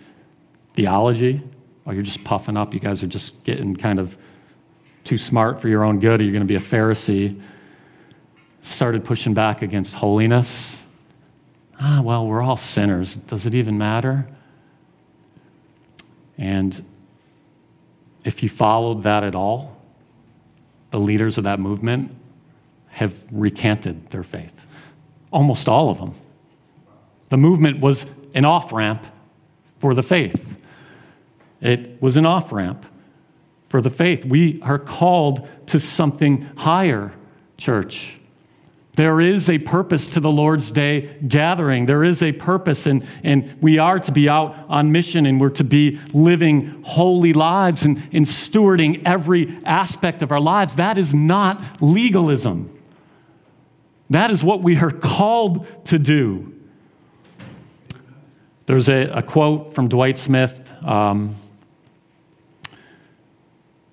theology. 0.73 1.41
Oh, 1.85 1.91
you're 1.91 2.03
just 2.03 2.23
puffing 2.23 2.57
up. 2.57 2.73
You 2.73 2.79
guys 2.79 3.03
are 3.03 3.07
just 3.07 3.43
getting 3.43 3.75
kind 3.75 3.99
of 3.99 4.17
too 5.03 5.17
smart 5.17 5.61
for 5.61 5.67
your 5.67 5.83
own 5.83 5.99
good. 5.99 6.21
Are 6.21 6.23
you 6.23 6.31
going 6.31 6.41
to 6.41 6.47
be 6.47 6.55
a 6.55 6.59
Pharisee? 6.59 7.39
Started 8.61 9.03
pushing 9.03 9.33
back 9.33 9.61
against 9.61 9.95
holiness. 9.95 10.85
Ah, 11.79 12.01
well, 12.01 12.25
we're 12.25 12.41
all 12.41 12.57
sinners. 12.57 13.15
Does 13.15 13.45
it 13.45 13.53
even 13.53 13.77
matter? 13.77 14.27
And 16.37 16.83
if 18.23 18.41
you 18.43 18.49
followed 18.49 19.03
that 19.03 19.23
at 19.23 19.35
all, 19.35 19.77
the 20.91 20.99
leaders 20.99 21.37
of 21.37 21.43
that 21.43 21.59
movement 21.59 22.15
have 22.89 23.21
recanted 23.31 24.09
their 24.11 24.23
faith. 24.23 24.65
Almost 25.31 25.67
all 25.67 25.89
of 25.89 25.97
them. 25.97 26.13
The 27.29 27.37
movement 27.37 27.79
was 27.79 28.05
an 28.33 28.45
off 28.45 28.71
ramp 28.71 29.05
for 29.79 29.95
the 29.95 30.03
faith. 30.03 30.55
It 31.61 32.01
was 32.01 32.17
an 32.17 32.25
off 32.25 32.51
ramp 32.51 32.85
for 33.69 33.81
the 33.81 33.89
faith. 33.89 34.25
We 34.25 34.61
are 34.61 34.77
called 34.77 35.47
to 35.67 35.79
something 35.79 36.43
higher, 36.57 37.13
church. 37.57 38.19
There 38.95 39.19
is 39.19 39.49
a 39.49 39.57
purpose 39.57 40.05
to 40.09 40.19
the 40.19 40.31
Lord's 40.31 40.69
Day 40.69 41.17
gathering. 41.27 41.87
There 41.87 42.03
is 42.03 42.21
a 42.21 42.31
purpose, 42.31 42.85
and, 42.85 43.03
and 43.23 43.59
we 43.59 43.79
are 43.79 43.97
to 43.97 44.11
be 44.11 44.29
out 44.29 44.55
on 44.69 44.91
mission 44.91 45.25
and 45.25 45.41
we're 45.41 45.49
to 45.51 45.63
be 45.63 45.99
living 46.13 46.83
holy 46.83 47.33
lives 47.33 47.83
and, 47.83 47.97
and 48.11 48.25
stewarding 48.25 49.01
every 49.03 49.57
aspect 49.65 50.21
of 50.21 50.31
our 50.31 50.39
lives. 50.39 50.75
That 50.75 50.99
is 50.99 51.11
not 51.11 51.81
legalism. 51.81 52.69
That 54.11 54.29
is 54.29 54.43
what 54.43 54.61
we 54.61 54.77
are 54.77 54.91
called 54.91 55.65
to 55.85 55.97
do. 55.97 56.53
There's 58.67 58.89
a, 58.89 59.07
a 59.09 59.23
quote 59.23 59.73
from 59.73 59.87
Dwight 59.87 60.19
Smith 60.19 60.71
um, 60.85 61.35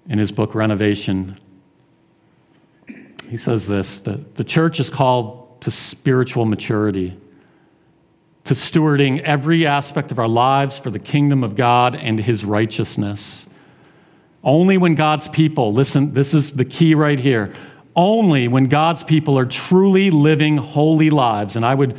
in 0.06 0.18
his 0.18 0.30
book 0.30 0.54
Renovation 0.54 1.38
he 3.30 3.36
says 3.36 3.68
this 3.68 4.00
that 4.02 4.34
the 4.34 4.44
church 4.44 4.80
is 4.80 4.90
called 4.90 5.60
to 5.60 5.70
spiritual 5.70 6.44
maturity, 6.44 7.16
to 8.44 8.54
stewarding 8.54 9.20
every 9.20 9.64
aspect 9.66 10.10
of 10.10 10.18
our 10.18 10.28
lives 10.28 10.78
for 10.78 10.90
the 10.90 10.98
kingdom 10.98 11.44
of 11.44 11.54
God 11.54 11.94
and 11.94 12.18
his 12.18 12.44
righteousness. 12.44 13.46
Only 14.42 14.78
when 14.78 14.94
God's 14.94 15.28
people, 15.28 15.72
listen, 15.72 16.14
this 16.14 16.34
is 16.34 16.54
the 16.54 16.64
key 16.64 16.94
right 16.94 17.18
here. 17.18 17.54
Only 17.94 18.48
when 18.48 18.64
God's 18.64 19.04
people 19.04 19.38
are 19.38 19.44
truly 19.44 20.10
living 20.10 20.56
holy 20.56 21.10
lives, 21.10 21.56
and 21.56 21.64
I 21.64 21.74
would 21.74 21.96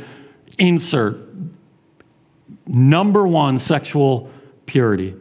insert 0.58 1.16
number 2.66 3.26
one 3.26 3.58
sexual 3.58 4.30
purity 4.66 5.14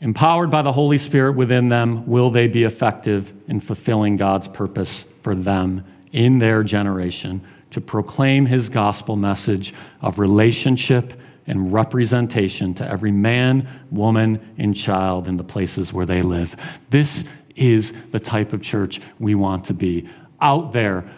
Empowered 0.00 0.50
by 0.50 0.62
the 0.62 0.72
Holy 0.72 0.96
Spirit 0.96 1.32
within 1.32 1.68
them, 1.68 2.06
will 2.06 2.30
they 2.30 2.48
be 2.48 2.64
effective 2.64 3.32
in 3.46 3.60
fulfilling 3.60 4.16
God's 4.16 4.48
purpose 4.48 5.04
for 5.22 5.34
them 5.34 5.84
in 6.12 6.38
their 6.38 6.62
generation 6.62 7.42
to 7.70 7.80
proclaim 7.80 8.46
his 8.46 8.68
gospel 8.68 9.14
message 9.14 9.74
of 10.00 10.18
relationship 10.18 11.12
and 11.46 11.72
representation 11.72 12.74
to 12.74 12.88
every 12.88 13.12
man, 13.12 13.68
woman, 13.90 14.54
and 14.56 14.74
child 14.74 15.28
in 15.28 15.36
the 15.36 15.44
places 15.44 15.92
where 15.92 16.06
they 16.06 16.22
live. 16.22 16.56
This 16.90 17.24
is 17.54 17.92
the 18.10 18.20
type 18.20 18.52
of 18.52 18.62
church 18.62 19.00
we 19.18 19.34
want 19.34 19.64
to 19.66 19.74
be 19.74 20.08
out 20.40 20.72
there 20.72 21.10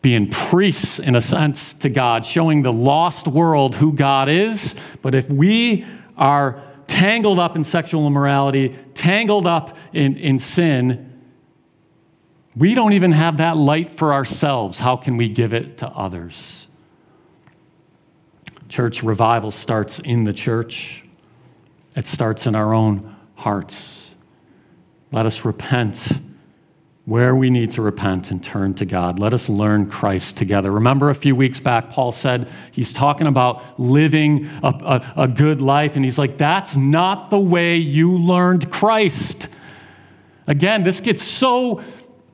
being 0.00 0.30
priests 0.30 0.98
in 0.98 1.16
a 1.16 1.20
sense 1.20 1.74
to 1.74 1.88
God, 1.88 2.24
showing 2.24 2.62
the 2.62 2.72
lost 2.72 3.26
world 3.26 3.76
who 3.76 3.92
God 3.92 4.28
is. 4.28 4.74
But 5.02 5.14
if 5.14 5.28
we 5.28 5.84
are 6.16 6.62
tangled 6.88 7.38
up 7.38 7.54
in 7.54 7.62
sexual 7.62 8.06
immorality, 8.06 8.76
tangled 8.94 9.46
up 9.46 9.76
in, 9.92 10.16
in 10.16 10.40
sin, 10.40 11.08
we 12.56 12.74
don't 12.74 12.92
even 12.92 13.12
have 13.12 13.36
that 13.36 13.56
light 13.56 13.90
for 13.90 14.12
ourselves. 14.12 14.80
How 14.80 14.96
can 14.96 15.16
we 15.16 15.28
give 15.28 15.52
it 15.52 15.78
to 15.78 15.86
others? 15.88 16.66
Church 18.68 19.02
revival 19.02 19.52
starts 19.52 20.00
in 20.00 20.24
the 20.24 20.32
church, 20.32 21.04
it 21.94 22.08
starts 22.08 22.46
in 22.46 22.54
our 22.56 22.74
own 22.74 23.14
hearts. 23.36 24.10
Let 25.12 25.24
us 25.24 25.44
repent 25.44 26.18
where 27.08 27.34
we 27.34 27.48
need 27.48 27.72
to 27.72 27.80
repent 27.80 28.30
and 28.30 28.44
turn 28.44 28.74
to 28.74 28.84
God. 28.84 29.18
Let 29.18 29.32
us 29.32 29.48
learn 29.48 29.88
Christ 29.88 30.36
together. 30.36 30.70
Remember 30.70 31.08
a 31.08 31.14
few 31.14 31.34
weeks 31.34 31.58
back, 31.58 31.88
Paul 31.88 32.12
said 32.12 32.46
he's 32.70 32.92
talking 32.92 33.26
about 33.26 33.80
living 33.80 34.50
a, 34.62 34.68
a, 35.16 35.22
a, 35.22 35.26
good 35.26 35.62
life, 35.62 35.96
and 35.96 36.04
he's 36.04 36.18
like, 36.18 36.36
that's 36.36 36.76
not 36.76 37.30
the 37.30 37.38
way 37.38 37.78
you 37.78 38.14
learned 38.18 38.70
Christ. 38.70 39.48
Again, 40.46 40.84
this 40.84 41.00
gets 41.00 41.22
so 41.22 41.82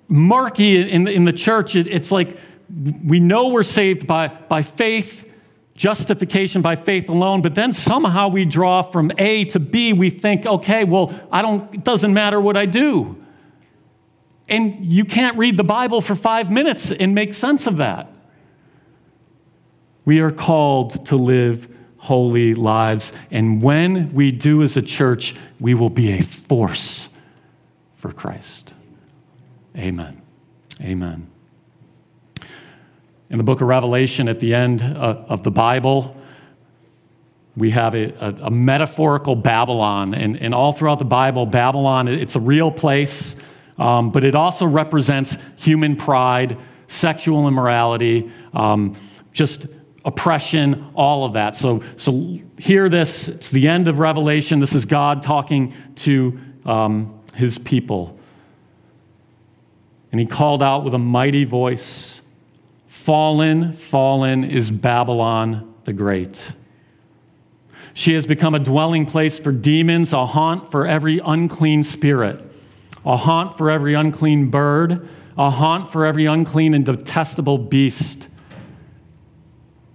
murky 0.09 0.91
in 0.91 1.05
the, 1.05 1.13
in 1.13 1.25
the 1.25 1.33
church. 1.33 1.77
It, 1.77 1.87
it's 1.87 2.11
like 2.11 2.37
we 3.05 3.21
know 3.21 3.51
we're 3.51 3.63
saved 3.63 4.09
by, 4.09 4.27
by 4.27 4.63
faith, 4.63 5.31
justification 5.77 6.63
by 6.63 6.75
faith 6.75 7.09
alone, 7.09 7.43
but 7.43 7.55
then 7.55 7.73
somehow 7.73 8.27
we 8.27 8.45
draw 8.45 8.83
from 8.83 9.13
A 9.19 9.45
to 9.45 9.61
B. 9.61 9.93
We 9.93 10.11
think, 10.11 10.47
okay, 10.47 10.83
well, 10.83 11.15
I 11.31 11.43
don't, 11.43 11.73
it 11.73 11.85
doesn't 11.85 12.13
matter 12.13 12.41
what 12.41 12.57
I 12.57 12.67
do. 12.67 13.24
And 14.49 14.85
you 14.85 15.05
can't 15.05 15.37
read 15.39 15.57
the 15.57 15.65
Bible 15.65 16.01
for 16.01 16.15
five 16.15 16.51
minutes 16.51 16.91
and 16.91 17.15
make 17.15 17.33
sense 17.35 17.67
of 17.67 17.79
that. 17.79 18.11
We 20.05 20.21
are 20.21 20.31
called 20.31 21.07
to 21.07 21.17
live 21.17 21.69
holy 21.97 22.55
lives. 22.55 23.13
And 23.31 23.63
when 23.63 24.13
we 24.13 24.31
do 24.31 24.63
as 24.63 24.77
a 24.77 24.83
church, 24.83 25.35
we 25.59 25.73
will 25.73 25.89
be 25.89 26.13
a 26.13 26.23
force 26.23 27.09
for 27.95 28.13
Christ. 28.13 28.75
Amen. 29.77 30.21
Amen. 30.83 31.29
In 33.31 33.39
the 33.39 33.45
book 33.45 33.63
of 33.63 33.69
Revelation, 33.69 34.29
at 34.29 34.41
the 34.41 34.55
end 34.55 34.83
uh, 34.83 35.25
of 35.27 35.43
the 35.43 35.51
Bible, 35.51 36.15
we 37.57 37.71
have 37.71 37.95
a, 37.95 38.13
a, 38.23 38.47
a 38.47 38.51
metaphorical 38.51 39.35
Babylon. 39.35 40.13
And, 40.13 40.37
and 40.37 40.55
all 40.55 40.75
throughout 40.75 40.99
the 40.99 41.07
Bible, 41.07 41.47
Babylon, 41.47 42.09
it's 42.09 42.37
a 42.37 42.41
real 42.41 42.71
place 42.71 43.37
um, 43.79 44.11
but 44.11 44.25
it 44.25 44.35
also 44.35 44.67
represents 44.67 45.37
human 45.57 45.97
pride, 45.97 46.57
sexual 46.87 47.49
immorality, 47.49 48.31
um, 48.53 48.97
just 49.33 49.67
oppression, 50.05 50.91
all 50.95 51.25
of 51.25 51.33
that. 51.33 51.57
So, 51.57 51.83
so 51.97 52.39
hear 52.59 52.89
this. 52.89 53.27
It's 53.27 53.51
the 53.51 53.69
end 53.69 53.89
of 53.89 53.99
Revelation. 53.99 54.61
This 54.61 54.75
is 54.75 54.85
God 54.85 55.23
talking 55.23 55.75
to 55.97 56.39
um, 56.65 57.21
his 57.35 57.59
people. 57.59 58.19
And 60.13 60.21
he 60.21 60.27
called 60.27 60.63
out 60.63 60.85
with 60.85 60.95
a 60.95 60.99
mighty 60.99 61.45
voice 61.45 62.21
Fallen, 62.87 63.73
fallen 63.73 64.45
is 64.45 64.71
Babylon 64.71 65.75
the 65.85 65.93
Great. 65.93 66.53
She 67.93 68.15
has 68.15 68.25
become 68.25 68.55
a 68.55 68.59
dwelling 68.59 69.05
place 69.05 69.39
for 69.39 69.53
demons, 69.53 70.15
a 70.15 70.25
haunt 70.25 70.71
for 70.71 70.87
every 70.87 71.21
unclean 71.23 71.83
spirit 71.83 72.54
a 73.05 73.17
haunt 73.17 73.57
for 73.57 73.71
every 73.71 73.95
unclean 73.95 74.51
bird, 74.51 75.09
a 75.37 75.51
haunt 75.51 75.91
for 75.91 76.07
every 76.07 76.27
unclean 76.27 76.75
and 76.75 76.85
detestable 76.87 77.59
beast. 77.59 78.29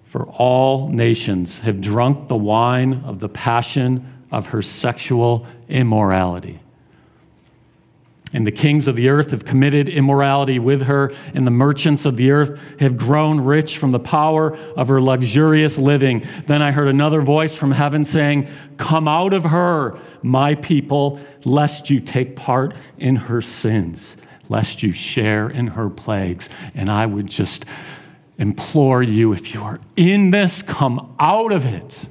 For 0.03 0.25
all 0.25 0.89
nations 0.89 1.59
have 1.59 1.81
drunk 1.81 2.27
the 2.27 2.35
wine 2.35 3.03
of 3.05 3.19
the 3.19 3.29
passion 3.29 4.23
of 4.31 4.47
her 4.47 4.61
sexual 4.61 5.45
immorality. 5.67 6.59
And 8.31 8.45
the 8.45 8.51
kings 8.51 8.87
of 8.87 8.95
the 8.95 9.09
earth 9.09 9.31
have 9.31 9.43
committed 9.43 9.89
immorality 9.89 10.59
with 10.59 10.83
her, 10.83 11.11
and 11.33 11.47
the 11.47 11.51
merchants 11.51 12.05
of 12.05 12.15
the 12.15 12.29
earth 12.29 12.59
have 12.79 12.95
grown 12.95 13.41
rich 13.41 13.77
from 13.77 13.89
the 13.89 13.99
power 13.99 14.55
of 14.77 14.87
her 14.87 15.01
luxurious 15.01 15.79
living. 15.79 16.27
Then 16.45 16.61
I 16.61 16.71
heard 16.71 16.87
another 16.87 17.21
voice 17.21 17.55
from 17.55 17.71
heaven 17.71 18.05
saying, 18.05 18.47
Come 18.77 19.07
out 19.07 19.33
of 19.33 19.45
her, 19.45 19.97
my 20.21 20.53
people, 20.53 21.19
lest 21.43 21.89
you 21.89 21.99
take 21.99 22.35
part 22.35 22.75
in 22.99 23.15
her 23.15 23.41
sins, 23.41 24.15
lest 24.47 24.83
you 24.83 24.91
share 24.91 25.49
in 25.49 25.67
her 25.67 25.89
plagues. 25.89 26.49
And 26.75 26.89
I 26.89 27.07
would 27.07 27.27
just 27.27 27.65
implore 28.37 29.01
you, 29.01 29.33
if 29.33 29.55
you 29.55 29.63
are 29.63 29.79
in 29.95 30.29
this, 30.29 30.61
come 30.61 31.15
out 31.19 31.51
of 31.51 31.65
it. 31.65 32.05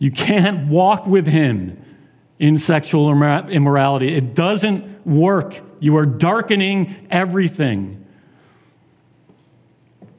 You 0.00 0.10
can't 0.10 0.68
walk 0.68 1.06
with 1.06 1.28
him 1.28 1.82
in 2.38 2.58
sexual 2.58 3.10
immorality. 3.10 4.14
It 4.14 4.34
doesn't 4.34 5.06
work. 5.06 5.60
You 5.80 5.96
are 5.96 6.06
darkening 6.06 7.06
everything. 7.10 8.04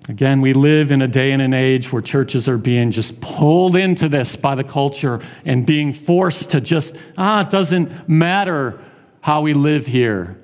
Again, 0.10 0.40
we 0.40 0.54
live 0.54 0.92
in 0.92 1.02
a 1.02 1.08
day 1.08 1.32
and 1.32 1.42
an 1.42 1.54
age 1.54 1.92
where 1.92 2.02
churches 2.02 2.48
are 2.48 2.58
being 2.58 2.92
just 2.92 3.20
pulled 3.20 3.76
into 3.76 4.08
this 4.08 4.38
by 4.38 4.56
the 4.56 4.64
culture 4.64 5.22
and 5.44 5.66
being 5.66 5.92
forced 5.92 6.52
to 6.52 6.62
just, 6.62 6.96
ah, 7.18 7.42
it 7.42 7.50
doesn't 7.50 8.08
matter 8.08 8.80
how 9.20 9.42
we 9.42 9.54
live 9.54 9.86
here. 9.86 10.40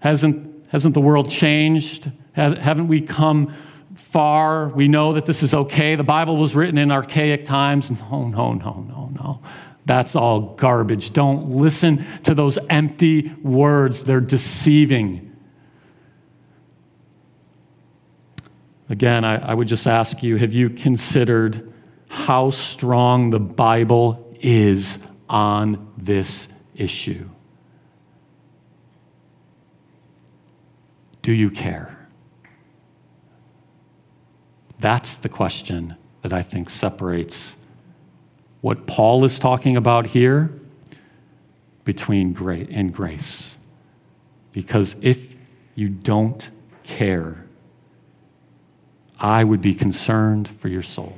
Hasn't, 0.00 0.66
hasn't 0.68 0.92
the 0.92 1.00
world 1.00 1.30
changed? 1.30 2.10
Haven't 2.34 2.88
we 2.88 3.00
come 3.00 3.54
far? 3.94 4.68
We 4.68 4.88
know 4.88 5.14
that 5.14 5.24
this 5.24 5.42
is 5.42 5.54
okay. 5.54 5.94
The 5.96 6.04
Bible 6.04 6.36
was 6.36 6.54
written 6.54 6.76
in 6.76 6.90
archaic 6.90 7.46
times. 7.46 7.90
No, 8.10 8.28
no, 8.28 8.52
no, 8.52 8.84
no, 8.86 9.10
no. 9.14 9.40
That's 9.86 10.16
all 10.16 10.56
garbage. 10.56 11.12
Don't 11.12 11.50
listen 11.50 12.04
to 12.24 12.34
those 12.34 12.58
empty 12.68 13.32
words, 13.42 14.02
they're 14.02 14.20
deceiving. 14.20 15.22
Again, 18.88 19.24
I, 19.24 19.50
I, 19.50 19.54
would 19.54 19.68
just 19.68 19.86
ask 19.86 20.22
you 20.22 20.36
have 20.36 20.52
you 20.52 20.70
considered 20.70 21.72
how 22.08 22.50
strong 22.50 23.30
the 23.30 23.40
Bible 23.40 24.36
is 24.40 25.04
on 25.28 25.92
this 25.96 26.48
issue? 26.76 27.28
Do 31.22 31.32
you 31.32 31.50
care? 31.50 32.08
That's 34.78 35.16
the 35.16 35.28
question 35.28 35.96
that 36.22 36.32
I 36.32 36.42
think 36.42 36.70
separates 36.70 37.56
what 38.66 38.84
Paul 38.84 39.24
is 39.24 39.38
talking 39.38 39.76
about 39.76 40.06
here 40.06 40.50
between 41.84 42.32
grace 42.32 42.66
and 42.68 42.92
grace. 42.92 43.58
Because 44.50 44.96
if 45.02 45.36
you 45.76 45.88
don't 45.88 46.50
care, 46.82 47.46
I 49.20 49.44
would 49.44 49.62
be 49.62 49.72
concerned 49.72 50.48
for 50.48 50.66
your 50.66 50.82
soul. 50.82 51.16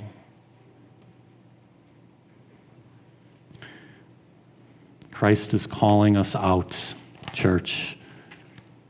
Christ 5.10 5.54
is 5.54 5.66
calling 5.66 6.18
us 6.18 6.36
out, 6.36 6.92
church. 7.32 7.96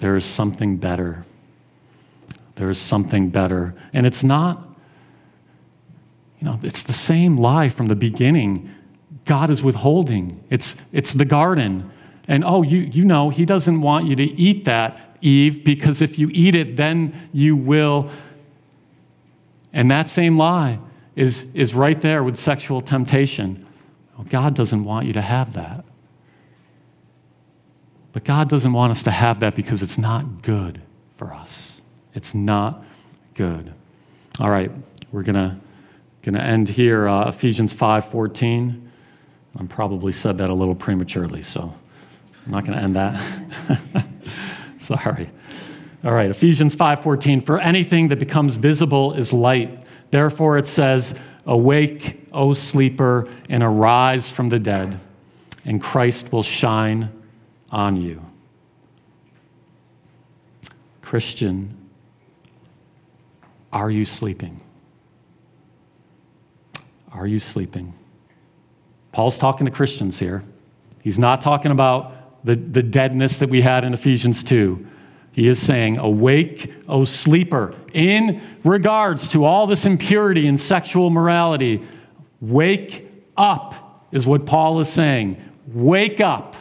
There 0.00 0.16
is 0.16 0.24
something 0.24 0.78
better. 0.78 1.24
There 2.56 2.70
is 2.70 2.80
something 2.80 3.30
better. 3.30 3.76
And 3.92 4.04
it's 4.04 4.24
not 4.24 4.67
you 6.40 6.44
know, 6.46 6.58
it's 6.62 6.82
the 6.82 6.92
same 6.92 7.36
lie 7.36 7.68
from 7.68 7.86
the 7.86 7.96
beginning. 7.96 8.72
God 9.24 9.50
is 9.50 9.62
withholding. 9.62 10.44
It's, 10.50 10.76
it's 10.92 11.12
the 11.12 11.24
garden. 11.24 11.90
And 12.26 12.44
oh, 12.44 12.62
you, 12.62 12.78
you 12.78 13.04
know, 13.04 13.30
He 13.30 13.44
doesn't 13.44 13.80
want 13.80 14.06
you 14.06 14.14
to 14.16 14.22
eat 14.22 14.64
that, 14.64 15.16
Eve, 15.20 15.64
because 15.64 16.00
if 16.00 16.18
you 16.18 16.30
eat 16.32 16.54
it, 16.54 16.76
then 16.76 17.28
you 17.32 17.56
will. 17.56 18.10
And 19.72 19.90
that 19.90 20.08
same 20.08 20.38
lie 20.38 20.78
is, 21.16 21.54
is 21.54 21.74
right 21.74 22.00
there 22.00 22.22
with 22.22 22.36
sexual 22.36 22.80
temptation. 22.80 23.66
Well, 24.16 24.26
God 24.28 24.54
doesn't 24.54 24.84
want 24.84 25.06
you 25.06 25.12
to 25.14 25.22
have 25.22 25.54
that. 25.54 25.84
But 28.12 28.24
God 28.24 28.48
doesn't 28.48 28.72
want 28.72 28.90
us 28.92 29.02
to 29.04 29.10
have 29.10 29.40
that 29.40 29.54
because 29.54 29.82
it's 29.82 29.98
not 29.98 30.42
good 30.42 30.80
for 31.14 31.32
us. 31.34 31.82
It's 32.14 32.34
not 32.34 32.84
good. 33.34 33.74
All 34.40 34.50
right, 34.50 34.70
we're 35.12 35.22
going 35.22 35.34
to 35.34 35.56
Going 36.28 36.42
to 36.42 36.46
end 36.46 36.68
here, 36.68 37.08
uh, 37.08 37.26
Ephesians 37.30 37.72
5:14. 37.72 38.90
I 39.58 39.64
probably 39.64 40.12
said 40.12 40.36
that 40.36 40.50
a 40.50 40.52
little 40.52 40.74
prematurely, 40.74 41.40
so 41.40 41.72
I'm 42.44 42.52
not 42.52 42.66
going 42.66 42.76
to 42.76 42.84
end 42.84 42.96
that. 42.96 44.04
Sorry. 44.78 45.30
All 46.04 46.12
right, 46.12 46.28
Ephesians 46.28 46.76
5:14. 46.76 47.42
For 47.42 47.58
anything 47.58 48.08
that 48.08 48.18
becomes 48.18 48.56
visible 48.56 49.14
is 49.14 49.32
light. 49.32 49.82
Therefore, 50.10 50.58
it 50.58 50.66
says, 50.66 51.14
"Awake, 51.46 52.28
O 52.30 52.52
sleeper, 52.52 53.26
and 53.48 53.62
arise 53.62 54.28
from 54.28 54.50
the 54.50 54.58
dead, 54.58 55.00
and 55.64 55.80
Christ 55.80 56.30
will 56.30 56.42
shine 56.42 57.08
on 57.70 57.96
you." 57.96 58.20
Christian, 61.00 61.74
are 63.72 63.90
you 63.90 64.04
sleeping? 64.04 64.60
Are 67.12 67.26
you 67.26 67.40
sleeping? 67.40 67.94
Paul's 69.12 69.38
talking 69.38 69.64
to 69.64 69.70
Christians 69.70 70.18
here. 70.18 70.44
He's 71.02 71.18
not 71.18 71.40
talking 71.40 71.70
about 71.70 72.44
the, 72.44 72.54
the 72.54 72.82
deadness 72.82 73.38
that 73.38 73.48
we 73.48 73.62
had 73.62 73.84
in 73.84 73.94
Ephesians 73.94 74.42
2. 74.42 74.86
He 75.32 75.48
is 75.48 75.60
saying, 75.60 75.98
Awake, 75.98 76.72
O 76.88 77.04
sleeper, 77.04 77.74
in 77.92 78.40
regards 78.64 79.28
to 79.28 79.44
all 79.44 79.66
this 79.66 79.86
impurity 79.86 80.46
and 80.46 80.60
sexual 80.60 81.10
morality. 81.10 81.82
Wake 82.40 83.10
up, 83.36 84.06
is 84.12 84.26
what 84.26 84.46
Paul 84.46 84.80
is 84.80 84.88
saying. 84.88 85.42
Wake 85.66 86.20
up. 86.20 86.56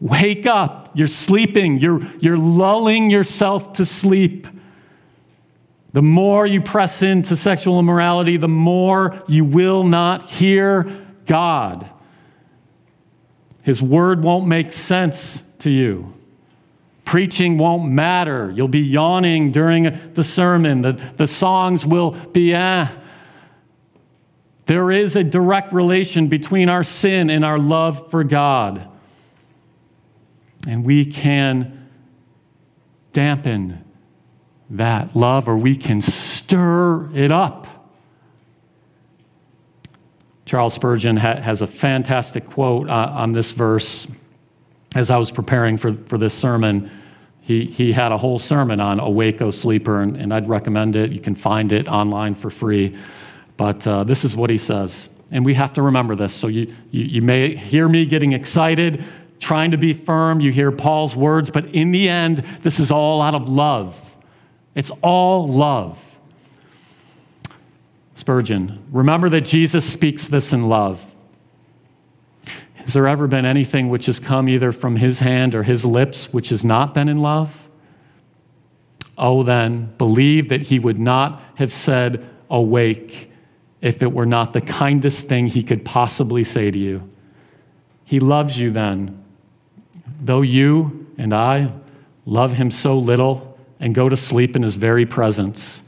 Wake 0.00 0.46
up. 0.46 0.90
You're 0.94 1.06
sleeping. 1.06 1.78
You're, 1.78 2.06
you're 2.20 2.38
lulling 2.38 3.10
yourself 3.10 3.72
to 3.74 3.86
sleep. 3.86 4.46
The 5.96 6.02
more 6.02 6.46
you 6.46 6.60
press 6.60 7.02
into 7.02 7.36
sexual 7.36 7.78
immorality, 7.78 8.36
the 8.36 8.48
more 8.48 9.22
you 9.26 9.46
will 9.46 9.82
not 9.82 10.28
hear 10.28 11.06
God. 11.24 11.88
His 13.62 13.80
word 13.80 14.22
won't 14.22 14.46
make 14.46 14.74
sense 14.74 15.42
to 15.60 15.70
you. 15.70 16.12
Preaching 17.06 17.56
won't 17.56 17.90
matter. 17.90 18.52
You'll 18.54 18.68
be 18.68 18.80
yawning 18.80 19.52
during 19.52 20.12
the 20.12 20.22
sermon. 20.22 20.82
The, 20.82 21.00
the 21.16 21.26
songs 21.26 21.86
will 21.86 22.10
be, 22.10 22.52
eh. 22.52 22.88
There 24.66 24.90
is 24.90 25.16
a 25.16 25.24
direct 25.24 25.72
relation 25.72 26.28
between 26.28 26.68
our 26.68 26.84
sin 26.84 27.30
and 27.30 27.42
our 27.42 27.58
love 27.58 28.10
for 28.10 28.22
God. 28.22 28.86
And 30.68 30.84
we 30.84 31.06
can 31.06 31.88
dampen 33.14 33.85
that 34.70 35.14
love 35.14 35.48
or 35.48 35.56
we 35.56 35.76
can 35.76 36.02
stir 36.02 37.10
it 37.14 37.30
up. 37.30 37.66
Charles 40.44 40.74
Spurgeon 40.74 41.16
ha- 41.16 41.40
has 41.40 41.62
a 41.62 41.66
fantastic 41.66 42.46
quote 42.46 42.88
uh, 42.88 42.92
on 42.92 43.32
this 43.32 43.52
verse 43.52 44.06
as 44.96 45.10
I 45.10 45.18
was 45.18 45.30
preparing 45.30 45.76
for, 45.76 45.92
for 45.92 46.16
this 46.16 46.32
sermon, 46.32 46.90
he, 47.42 47.66
he 47.66 47.92
had 47.92 48.12
a 48.12 48.18
whole 48.18 48.38
sermon 48.38 48.80
on 48.80 48.98
Awake, 48.98 49.42
O 49.42 49.50
Sleeper, 49.50 50.00
and, 50.00 50.16
and 50.16 50.32
I'd 50.32 50.48
recommend 50.48 50.96
it. 50.96 51.12
You 51.12 51.20
can 51.20 51.34
find 51.34 51.70
it 51.70 51.86
online 51.86 52.34
for 52.34 52.48
free. 52.48 52.96
But 53.58 53.86
uh, 53.86 54.04
this 54.04 54.24
is 54.24 54.34
what 54.34 54.48
he 54.48 54.56
says. 54.56 55.10
And 55.30 55.44
we 55.44 55.52
have 55.54 55.74
to 55.74 55.82
remember 55.82 56.14
this. 56.16 56.34
So 56.34 56.46
you, 56.46 56.74
you, 56.90 57.04
you 57.04 57.22
may 57.22 57.54
hear 57.54 57.88
me 57.88 58.06
getting 58.06 58.32
excited, 58.32 59.04
trying 59.38 59.70
to 59.72 59.76
be 59.76 59.92
firm. 59.92 60.40
You 60.40 60.50
hear 60.50 60.72
Paul's 60.72 61.14
words, 61.14 61.50
but 61.50 61.66
in 61.66 61.90
the 61.90 62.08
end, 62.08 62.38
this 62.62 62.80
is 62.80 62.90
all 62.90 63.20
out 63.20 63.34
of 63.34 63.48
love. 63.48 64.05
It's 64.76 64.90
all 65.02 65.48
love. 65.48 66.18
Spurgeon, 68.14 68.84
remember 68.92 69.28
that 69.30 69.40
Jesus 69.40 69.90
speaks 69.90 70.28
this 70.28 70.52
in 70.52 70.68
love. 70.68 71.14
Has 72.74 72.92
there 72.92 73.08
ever 73.08 73.26
been 73.26 73.46
anything 73.46 73.88
which 73.88 74.06
has 74.06 74.20
come 74.20 74.48
either 74.48 74.70
from 74.70 74.96
his 74.96 75.20
hand 75.20 75.54
or 75.54 75.64
his 75.64 75.84
lips 75.84 76.32
which 76.32 76.50
has 76.50 76.64
not 76.64 76.94
been 76.94 77.08
in 77.08 77.20
love? 77.20 77.68
Oh, 79.18 79.42
then, 79.42 79.94
believe 79.96 80.50
that 80.50 80.64
he 80.64 80.78
would 80.78 80.98
not 80.98 81.42
have 81.56 81.72
said, 81.72 82.28
Awake, 82.50 83.30
if 83.80 84.02
it 84.02 84.12
were 84.12 84.26
not 84.26 84.52
the 84.52 84.60
kindest 84.60 85.26
thing 85.26 85.46
he 85.46 85.62
could 85.62 85.84
possibly 85.84 86.44
say 86.44 86.70
to 86.70 86.78
you. 86.78 87.08
He 88.04 88.20
loves 88.20 88.58
you 88.58 88.70
then, 88.70 89.24
though 90.20 90.42
you 90.42 91.06
and 91.16 91.32
I 91.32 91.72
love 92.26 92.52
him 92.52 92.70
so 92.70 92.98
little 92.98 93.55
and 93.78 93.94
go 93.94 94.08
to 94.08 94.16
sleep 94.16 94.56
in 94.56 94.62
his 94.62 94.76
very 94.76 95.06
presence. 95.06 95.82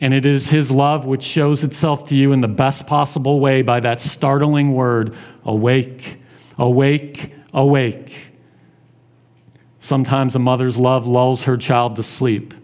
And 0.00 0.12
it 0.12 0.26
is 0.26 0.50
his 0.50 0.70
love 0.70 1.06
which 1.06 1.22
shows 1.22 1.62
itself 1.62 2.04
to 2.06 2.14
you 2.14 2.32
in 2.32 2.40
the 2.40 2.48
best 2.48 2.86
possible 2.86 3.38
way 3.38 3.62
by 3.62 3.78
that 3.80 4.00
startling 4.00 4.74
word, 4.74 5.14
awake, 5.44 6.18
awake, 6.58 7.32
awake. 7.54 8.32
Sometimes 9.78 10.34
a 10.34 10.40
mother's 10.40 10.76
love 10.76 11.06
lulls 11.06 11.44
her 11.44 11.56
child 11.56 11.96
to 11.96 12.02
sleep. 12.02 12.54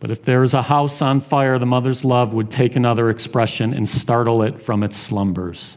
But 0.00 0.10
if 0.10 0.22
there 0.22 0.42
is 0.42 0.54
a 0.54 0.62
house 0.62 1.00
on 1.00 1.20
fire, 1.20 1.58
the 1.58 1.66
mother's 1.66 2.04
love 2.04 2.32
would 2.34 2.50
take 2.50 2.76
another 2.76 3.10
expression 3.10 3.72
and 3.72 3.88
startle 3.88 4.42
it 4.42 4.60
from 4.60 4.82
its 4.82 4.96
slumbers. 4.96 5.76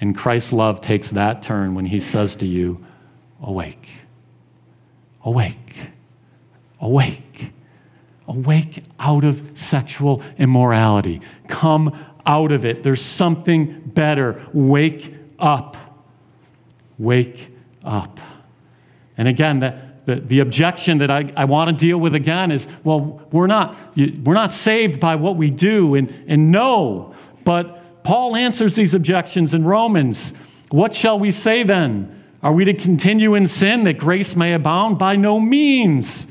And 0.00 0.16
Christ's 0.16 0.52
love 0.52 0.80
takes 0.80 1.10
that 1.10 1.42
turn 1.42 1.74
when 1.74 1.86
he 1.86 2.00
says 2.00 2.36
to 2.36 2.46
you, 2.46 2.84
Awake, 3.42 3.88
awake, 5.24 5.90
awake. 6.80 7.52
Awake 8.26 8.84
out 8.98 9.24
of 9.24 9.50
sexual 9.54 10.22
immorality. 10.36 11.20
Come 11.48 11.96
out 12.26 12.52
of 12.52 12.64
it. 12.64 12.82
There's 12.82 13.02
something 13.02 13.82
better. 13.86 14.46
Wake 14.52 15.14
up. 15.38 15.76
Wake 16.98 17.50
up. 17.84 18.20
And 19.16 19.26
again, 19.26 19.60
the, 20.08 20.16
the, 20.16 20.40
objection 20.40 20.98
that 20.98 21.10
I, 21.10 21.30
I 21.36 21.44
want 21.44 21.70
to 21.70 21.76
deal 21.76 21.98
with 21.98 22.14
again 22.14 22.50
is 22.50 22.68
well, 22.84 23.20
we're 23.30 23.46
not, 23.46 23.76
we're 23.96 24.34
not 24.34 24.52
saved 24.52 25.00
by 25.00 25.16
what 25.16 25.36
we 25.36 25.50
do. 25.50 25.94
And, 25.94 26.24
and 26.26 26.50
no, 26.52 27.14
but 27.44 28.02
Paul 28.04 28.36
answers 28.36 28.74
these 28.74 28.94
objections 28.94 29.54
in 29.54 29.64
Romans. 29.64 30.34
What 30.70 30.94
shall 30.94 31.18
we 31.18 31.30
say 31.30 31.62
then? 31.62 32.24
Are 32.42 32.52
we 32.52 32.64
to 32.64 32.74
continue 32.74 33.34
in 33.34 33.48
sin 33.48 33.84
that 33.84 33.98
grace 33.98 34.36
may 34.36 34.52
abound? 34.54 34.98
By 34.98 35.16
no 35.16 35.40
means. 35.40 36.26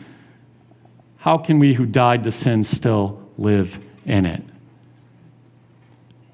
How 1.28 1.38
can 1.38 1.59
we 1.59 1.73
who 1.73 1.86
died 1.86 2.23
to 2.23 2.32
sin 2.32 2.63
still 2.63 3.21
live 3.38 3.84
in 4.05 4.25
it? 4.25 4.41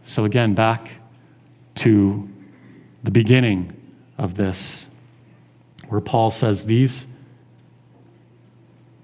So, 0.04 0.24
again, 0.24 0.54
back 0.54 1.00
to 1.78 2.30
the 3.02 3.10
beginning 3.10 3.74
of 4.20 4.36
this, 4.36 4.89
where 5.88 6.00
Paul 6.00 6.30
says, 6.30 6.68
These 6.68 7.08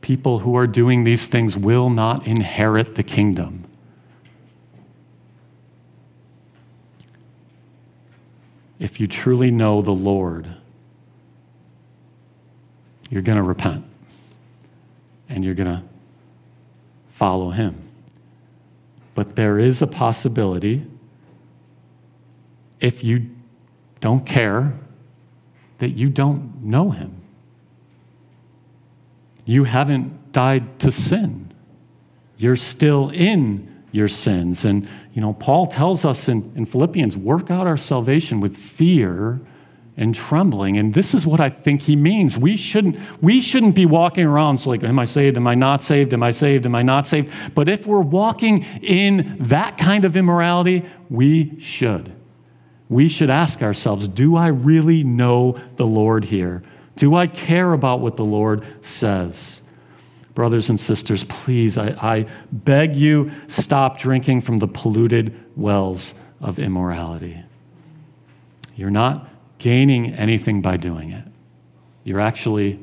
people 0.01 0.41
who 0.41 0.55
are 0.55 0.67
doing 0.67 1.05
these 1.05 1.27
things 1.27 1.57
will 1.57 1.89
not 1.89 2.27
inherit 2.27 2.93
the 2.93 3.01
kingdom. 3.01 3.63
If 8.77 8.99
you 8.99 9.07
truly 9.07 9.49
know 9.49 9.81
the 9.81 9.89
Lord, 9.89 10.55
you're 13.09 13.23
going 13.23 13.37
to 13.37 13.43
repent 13.43 13.88
and 15.29 15.45
you're 15.45 15.53
going 15.53 15.69
to 15.69 15.83
follow 17.07 17.51
him. 17.51 17.81
But 19.13 19.35
there 19.35 19.59
is 19.59 19.81
a 19.81 19.87
possibility, 19.87 20.85
if 22.79 23.03
you 23.03 23.29
don't 24.01 24.25
care, 24.25 24.73
that 25.77 25.91
you 25.91 26.09
don't 26.09 26.63
know 26.63 26.91
him. 26.91 27.15
You 29.45 29.63
haven't 29.65 30.31
died 30.31 30.79
to 30.79 30.91
sin. 30.91 31.53
You're 32.37 32.55
still 32.55 33.09
in 33.09 33.83
your 33.91 34.07
sins. 34.07 34.63
And, 34.63 34.87
you 35.13 35.21
know, 35.21 35.33
Paul 35.33 35.67
tells 35.67 36.05
us 36.05 36.29
in, 36.29 36.53
in 36.55 36.65
Philippians 36.65 37.17
work 37.17 37.49
out 37.49 37.67
our 37.67 37.77
salvation 37.77 38.39
with 38.39 38.55
fear 38.55 39.41
and 39.99 40.15
trembling. 40.15 40.77
And 40.77 40.93
this 40.93 41.13
is 41.13 41.25
what 41.25 41.41
I 41.41 41.49
think 41.49 41.81
he 41.81 41.95
means. 41.97 42.37
We 42.37 42.55
shouldn't, 42.55 42.97
we 43.21 43.41
shouldn't 43.41 43.75
be 43.75 43.85
walking 43.85 44.25
around 44.25 44.65
like, 44.65 44.81
am 44.81 44.97
I 44.97 45.03
saved? 45.03 45.35
Am 45.35 45.45
I 45.45 45.55
not 45.55 45.83
saved? 45.83 46.13
Am 46.13 46.23
I 46.23 46.31
saved? 46.31 46.65
Am 46.65 46.73
I 46.73 46.81
not 46.81 47.05
saved? 47.05 47.31
But 47.53 47.67
if 47.67 47.85
we're 47.85 47.99
walking 47.99 48.63
in 48.81 49.35
that 49.41 49.77
kind 49.77 50.05
of 50.05 50.15
immorality, 50.15 50.85
we 51.09 51.59
should. 51.59 52.13
We 52.87 53.09
should 53.09 53.29
ask 53.29 53.61
ourselves, 53.61 54.07
do 54.07 54.37
I 54.37 54.47
really 54.47 55.03
know 55.03 55.59
the 55.75 55.85
Lord 55.85 56.25
here? 56.25 56.63
Do 56.95 57.13
I 57.15 57.27
care 57.27 57.73
about 57.73 57.99
what 57.99 58.15
the 58.15 58.25
Lord 58.25 58.65
says? 58.81 59.63
Brothers 60.33 60.69
and 60.69 60.79
sisters, 60.79 61.25
please, 61.25 61.77
I, 61.77 61.89
I 62.01 62.25
beg 62.53 62.95
you, 62.95 63.31
stop 63.49 63.99
drinking 63.99 64.41
from 64.41 64.57
the 64.59 64.67
polluted 64.67 65.37
wells 65.57 66.13
of 66.39 66.57
immorality. 66.57 67.43
You're 68.75 68.89
not 68.89 69.27
gaining 69.59 70.13
anything 70.13 70.61
by 70.61 70.77
doing 70.77 71.11
it. 71.11 71.25
You're 72.03 72.19
actually 72.19 72.79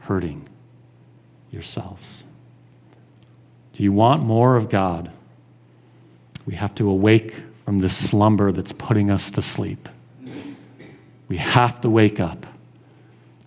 hurting 0.00 0.48
yourselves. 1.50 2.24
Do 3.72 3.82
you 3.82 3.92
want 3.92 4.22
more 4.22 4.56
of 4.56 4.68
God? 4.68 5.10
We 6.46 6.54
have 6.54 6.74
to 6.76 6.88
awake 6.88 7.34
from 7.64 7.78
this 7.78 7.96
slumber 7.96 8.52
that's 8.52 8.72
putting 8.72 9.10
us 9.10 9.30
to 9.32 9.42
sleep. 9.42 9.88
We 11.28 11.38
have 11.38 11.80
to 11.80 11.90
wake 11.90 12.20
up. 12.20 12.46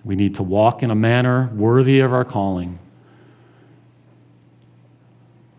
We 0.03 0.16
need 0.16 0.36
to 0.36 0.43
walk 0.43 0.82
in 0.82 0.89
a 0.89 0.95
manner 0.95 1.51
worthy 1.53 1.99
of 1.99 2.13
our 2.13 2.26
calling. 2.26 2.80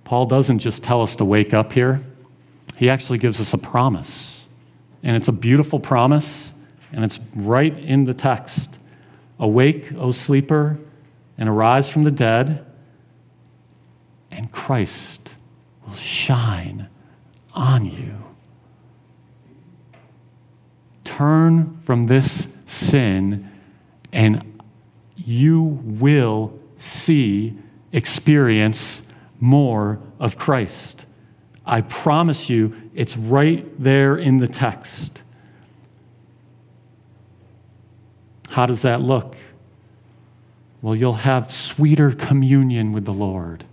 Paul 0.05 0.27
doesn't 0.27 0.61
just 0.61 0.83
tell 0.83 1.03
us 1.03 1.17
to 1.17 1.25
wake 1.25 1.53
up 1.55 1.73
here, 1.73 2.01
he 2.77 2.91
actually 2.91 3.19
gives 3.19 3.41
us 3.41 3.53
a 3.53 3.59
promise. 3.59 4.47
And 5.03 5.17
it's 5.17 5.29
a 5.29 5.33
beautiful 5.33 5.79
promise 5.79 6.53
and 6.97 7.05
it's 7.05 7.21
right 7.35 7.77
in 7.77 8.07
the 8.07 8.15
text. 8.15 8.79
Awake, 9.39 9.93
O 9.93 10.13
sleeper, 10.13 10.79
and 11.37 11.47
arise 11.47 11.91
from 11.91 12.05
the 12.05 12.11
dead, 12.11 12.65
and 14.31 14.51
Christ 14.51 15.35
will 15.87 15.95
shine 15.95 16.89
on 17.53 17.85
you. 17.85 18.15
Turn 21.05 21.79
from 21.83 22.05
this 22.05 22.55
sin, 22.65 23.53
and 24.11 24.61
you 25.17 25.61
will 25.61 26.59
see, 26.79 27.59
experience 27.93 29.03
more 29.39 30.01
of 30.19 30.39
Christ. 30.39 31.05
I 31.67 31.83
promise 31.83 32.49
you, 32.49 32.75
it's 32.95 33.19
right 33.19 33.67
there 33.79 34.17
in 34.17 34.39
the 34.39 34.49
text. 34.49 35.21
How 38.57 38.65
does 38.65 38.81
that 38.81 39.03
look? 39.03 39.37
Well, 40.81 40.97
you'll 40.97 41.13
have 41.13 41.53
sweeter 41.53 42.11
communion 42.11 42.93
with 42.93 43.05
the 43.05 43.13
Lord. 43.13 43.67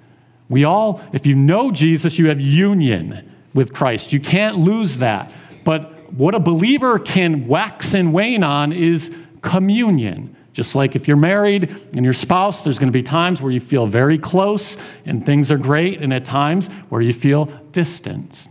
We 0.50 0.66
all, 0.66 1.02
if 1.14 1.26
you 1.26 1.36
know 1.36 1.72
Jesus, 1.72 2.20
you 2.20 2.28
have 2.28 2.42
union 2.42 3.32
with 3.54 3.74
Christ. 3.74 4.12
You 4.12 4.20
can't 4.20 4.58
lose 4.58 4.98
that. 4.98 5.32
But 5.64 6.12
what 6.12 6.36
a 6.36 6.40
believer 6.42 7.00
can 7.00 7.48
wax 7.48 7.94
and 7.94 8.12
wane 8.12 8.44
on 8.44 8.74
is 8.74 9.16
communion. 9.42 10.36
Just 10.52 10.76
like 10.76 10.98
if 10.98 11.08
you're 11.08 11.16
married 11.16 11.70
and 11.94 12.04
your 12.04 12.12
spouse, 12.14 12.66
there's 12.66 12.78
going 12.78 12.92
to 12.92 13.00
be 13.00 13.04
times 13.04 13.42
where 13.42 13.54
you 13.54 13.62
feel 13.62 13.88
very 13.88 14.18
close 14.18 14.76
and 15.06 15.26
things 15.26 15.50
are 15.50 15.58
great, 15.58 16.02
and 16.02 16.14
at 16.14 16.26
times 16.26 16.68
where 16.90 17.00
you 17.00 17.14
feel 17.14 17.46
distant. 17.72 18.50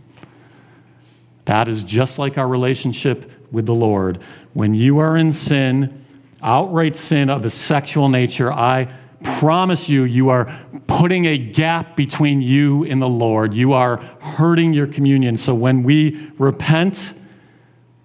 That 1.45 1.67
is 1.67 1.83
just 1.83 2.17
like 2.17 2.39
our 2.39 2.47
relationship 2.47 3.31
with 3.51 3.67
the 3.67 3.75
Lord. 3.75 4.17
When 4.53 4.73
you 4.73 4.97
are 4.97 5.15
in 5.15 5.31
sin, 5.31 5.99
outright 6.43 6.95
sin 6.95 7.29
of 7.29 7.45
a 7.45 7.49
sexual 7.49 8.09
nature, 8.09 8.51
I 8.51 8.93
promise 9.23 9.87
you, 9.87 10.03
you 10.03 10.29
are 10.29 10.53
putting 10.87 11.25
a 11.25 11.37
gap 11.37 11.95
between 11.95 12.41
you 12.41 12.83
and 12.83 13.01
the 13.01 13.07
Lord. 13.07 13.53
You 13.53 13.73
are 13.73 13.97
hurting 14.19 14.73
your 14.73 14.87
communion. 14.87 15.37
So 15.37 15.55
when 15.55 15.83
we 15.83 16.31
repent, 16.37 17.13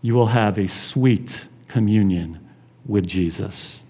you 0.00 0.14
will 0.14 0.28
have 0.28 0.58
a 0.58 0.68
sweet 0.68 1.46
communion 1.66 2.48
with 2.86 3.06
Jesus. 3.06 3.82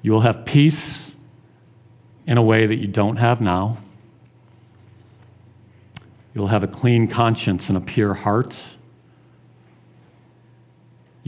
You 0.00 0.12
will 0.12 0.20
have 0.20 0.44
peace 0.44 1.16
in 2.26 2.38
a 2.38 2.42
way 2.42 2.66
that 2.66 2.76
you 2.76 2.86
don't 2.86 3.16
have 3.16 3.40
now. 3.40 3.78
You'll 6.34 6.48
have 6.48 6.62
a 6.62 6.68
clean 6.68 7.08
conscience 7.08 7.68
and 7.68 7.76
a 7.76 7.80
pure 7.80 8.14
heart. 8.14 8.56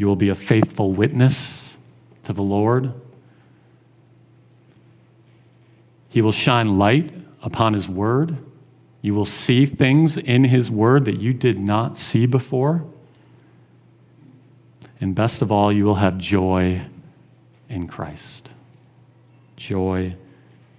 You 0.01 0.07
will 0.07 0.17
be 0.17 0.31
a 0.31 0.35
faithful 0.35 0.93
witness 0.93 1.77
to 2.23 2.33
the 2.33 2.41
Lord. 2.41 2.95
He 6.09 6.23
will 6.23 6.33
shine 6.33 6.79
light 6.79 7.13
upon 7.43 7.75
His 7.75 7.87
Word. 7.87 8.39
You 9.03 9.13
will 9.13 9.27
see 9.27 9.67
things 9.67 10.17
in 10.17 10.45
His 10.45 10.71
Word 10.71 11.05
that 11.05 11.21
you 11.21 11.35
did 11.35 11.59
not 11.59 11.99
see 11.99 12.25
before. 12.25 12.83
And 15.03 15.15
best 15.15 15.43
of 15.43 15.53
all, 15.53 15.71
you 15.71 15.85
will 15.85 15.97
have 15.97 16.17
joy 16.17 16.81
in 17.69 17.87
Christ. 17.87 18.49
Joy 19.57 20.17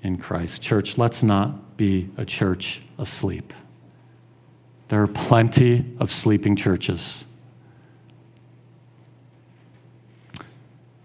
in 0.02 0.18
Christ. 0.18 0.64
Church, 0.64 0.98
let's 0.98 1.22
not 1.22 1.78
be 1.78 2.10
a 2.18 2.26
church 2.26 2.82
asleep. 2.98 3.54
There 4.88 5.04
are 5.04 5.08
plenty 5.08 5.86
of 6.00 6.12
sleeping 6.12 6.56
churches. 6.56 7.26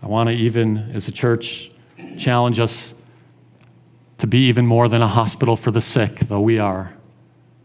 I 0.07 0.09
want 0.09 0.29
to 0.29 0.37
even, 0.37 0.93
as 0.95 1.09
a 1.09 1.13
church, 1.13 1.69
challenge 2.17 2.61
us 2.61 2.95
to 4.19 4.29
be 4.29 4.47
even 4.47 4.65
more 4.65 4.89
than 4.89 5.03
a 5.03 5.09
hospital 5.09 5.57
for 5.57 5.73
the 5.73 5.81
sick, 5.81 6.21
though 6.21 6.41
we 6.41 6.61
are. 6.61 6.95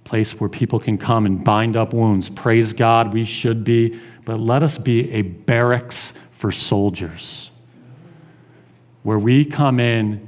A 0.04 0.10
place 0.10 0.40
where 0.40 0.50
people 0.50 0.80
can 0.80 0.98
come 0.98 1.28
and 1.28 1.44
bind 1.46 1.78
up 1.78 1.94
wounds. 1.94 2.30
Praise 2.30 2.74
God, 2.74 3.14
we 3.14 3.26
should 3.26 3.64
be, 3.64 4.00
but 4.26 4.40
let 4.40 4.64
us 4.64 4.80
be 4.80 5.12
a 5.12 5.22
barracks 5.22 6.14
for 6.32 6.52
soldiers. 6.52 7.52
Where 9.04 9.20
we 9.20 9.46
come 9.46 9.80
in, 9.80 10.28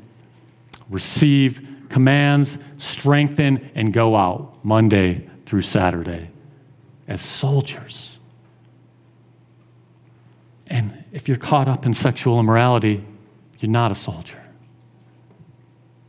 receive 0.92 1.68
commands, 1.90 2.60
strengthen, 2.78 3.72
and 3.74 3.92
go 3.92 4.16
out 4.16 4.64
Monday 4.64 5.28
through 5.48 5.64
Saturday 5.64 6.30
as 7.08 7.24
soldiers. 7.24 8.13
And 10.74 11.04
if 11.12 11.28
you're 11.28 11.38
caught 11.38 11.68
up 11.68 11.86
in 11.86 11.94
sexual 11.94 12.40
immorality, 12.40 13.06
you're 13.60 13.70
not 13.70 13.92
a 13.92 13.96
soldier. 13.96 14.42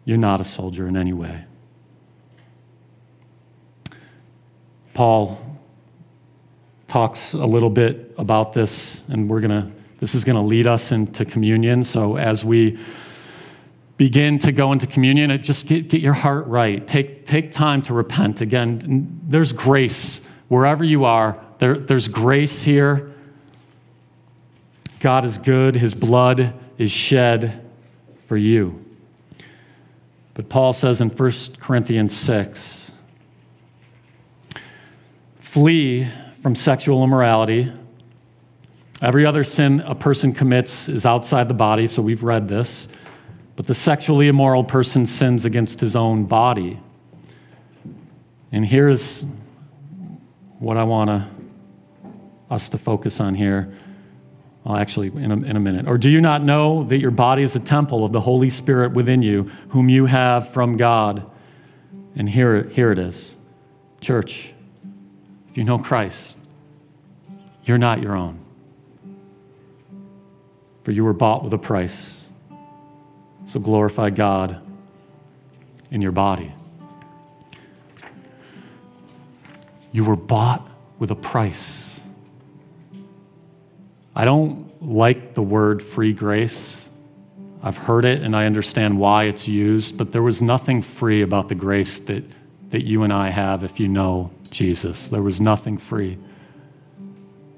You're 0.07 0.17
not 0.17 0.41
a 0.41 0.45
soldier 0.45 0.89
in 0.89 0.97
any 0.97 1.13
way. 1.13 1.45
Paul 4.95 5.39
talks 6.89 7.35
a 7.35 7.45
little 7.45 7.69
bit 7.69 8.15
about 8.17 8.55
this, 8.55 9.03
and 9.09 9.29
we're 9.29 9.43
to, 9.43 9.71
this 10.01 10.15
is 10.15 10.25
going 10.25 10.37
to 10.37 10.43
lead 10.43 10.67
us 10.67 10.91
into 10.93 11.27
communion. 11.27 11.85
So 11.85 12.17
as 12.17 12.43
we 12.43 12.79
begin 13.99 14.39
to 14.39 14.51
go 14.51 14.73
into 14.73 14.87
communion, 14.87 15.43
just 15.43 15.67
get, 15.67 15.89
get 15.89 16.01
your 16.01 16.15
heart 16.15 16.47
right. 16.47 16.87
Take, 16.89 17.27
take 17.27 17.53
time 17.53 17.83
to 17.83 17.93
repent. 17.93 18.41
Again, 18.41 19.21
there's 19.29 19.53
grace 19.53 20.25
wherever 20.49 20.83
you 20.83 21.05
are, 21.05 21.39
there, 21.59 21.77
there's 21.77 22.09
grace 22.09 22.63
here. 22.63 23.14
God 25.05 25.27
is 25.27 25.37
good, 25.37 25.77
His 25.77 25.95
blood 25.95 26.55
is 26.79 26.91
shed 26.91 27.63
for 28.27 28.39
you. 28.39 28.83
But 30.33 30.49
Paul 30.49 30.73
says 30.73 31.03
in 31.03 31.11
1 31.11 31.33
Corinthians 31.61 32.17
6 32.17 32.91
flee 35.37 36.09
from 36.41 36.55
sexual 36.55 37.05
immorality. 37.05 37.71
Every 39.03 39.27
other 39.27 39.45
sin 39.45 39.81
a 39.81 39.95
person 39.95 40.33
commits 40.33 40.89
is 40.89 41.05
outside 41.05 41.49
the 41.49 41.55
body, 41.55 41.87
so 41.87 42.01
we've 42.01 42.23
read 42.23 42.49
this. 42.49 42.89
But 43.57 43.67
the 43.67 43.75
sexually 43.75 44.27
immoral 44.27 44.65
person 44.65 45.05
sins 45.05 45.45
against 45.45 45.83
his 45.83 45.95
own 45.95 46.25
body. 46.25 46.81
And 48.51 48.65
here's 48.65 49.23
what 50.61 50.79
I 50.79 50.85
want 50.85 51.31
us 52.51 52.71
to 52.71 52.79
focus 52.79 53.21
on 53.21 53.35
here. 53.35 53.71
Well, 54.65 54.77
actually, 54.77 55.09
in 55.09 55.31
a, 55.31 55.37
in 55.37 55.57
a 55.57 55.61
minute. 55.61 55.87
Or 55.87 55.99
do 55.99 56.09
you 56.09 56.23
not 56.23 56.43
know 56.43 56.85
that 56.85 56.99
your 56.99 57.11
body 57.11 57.43
is 57.43 57.55
a 57.55 57.61
temple 57.61 58.03
of 58.03 58.13
the 58.13 58.23
Holy 58.23 58.49
Spirit 58.49 58.93
within 58.93 59.21
you, 59.21 59.51
whom 59.69 59.91
you 59.91 60.07
have 60.07 60.49
from 60.49 60.79
God? 60.79 61.31
And 62.17 62.29
here, 62.31 62.65
here 62.71 62.91
it 62.91 62.99
is. 62.99 63.35
Church, 64.01 64.55
if 65.51 65.59
you 65.59 65.65
know 65.65 65.79
Christ, 65.79 66.39
you're 67.65 67.79
not 67.79 68.01
your 68.01 68.17
own. 68.17 68.39
For 70.83 70.93
you 70.93 71.05
were 71.05 71.13
bought 71.13 71.45
with 71.45 71.53
a 71.53 71.59
price. 71.59 72.27
So 73.47 73.61
glorify 73.61 74.11
God 74.11 74.63
in 75.91 76.01
your 76.01 76.13
body. 76.13 76.55
You 79.93 80.05
were 80.05 80.17
bought 80.17 80.67
with 80.99 81.11
a 81.11 81.15
price. 81.15 82.01
I 84.15 84.25
don't 84.25 84.83
like 84.83 85.35
the 85.35 85.43
word 85.43 85.83
free 85.83 86.13
grace. 86.13 86.89
I've 87.63 87.77
heard 87.77 88.05
it 88.05 88.23
and 88.23 88.37
I 88.37 88.47
understand 88.47 88.99
why 88.99 89.25
it's 89.25 89.49
used, 89.49 89.97
but 89.97 90.13
there 90.13 90.23
was 90.23 90.43
nothing 90.43 90.83
free 90.83 91.23
about 91.23 91.49
the 91.49 91.55
grace 91.55 91.99
that, 92.01 92.23
that 92.71 92.85
you 92.85 93.03
and 93.03 93.13
I 93.13 93.31
have 93.31 93.65
if 93.65 93.81
you 93.81 93.89
know 93.89 94.31
Jesus. 94.51 95.09
There 95.09 95.23
was 95.23 95.41
nothing 95.41 95.79
free. 95.79 96.19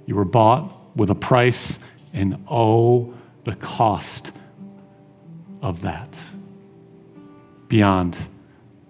You 0.06 0.14
were 0.14 0.24
bought 0.24 0.72
with 0.96 1.10
a 1.10 1.14
price, 1.14 1.78
and 2.12 2.42
oh, 2.48 3.14
the 3.44 3.54
cost 3.54 4.32
of 5.60 5.82
that 5.82 6.18
beyond 7.68 8.16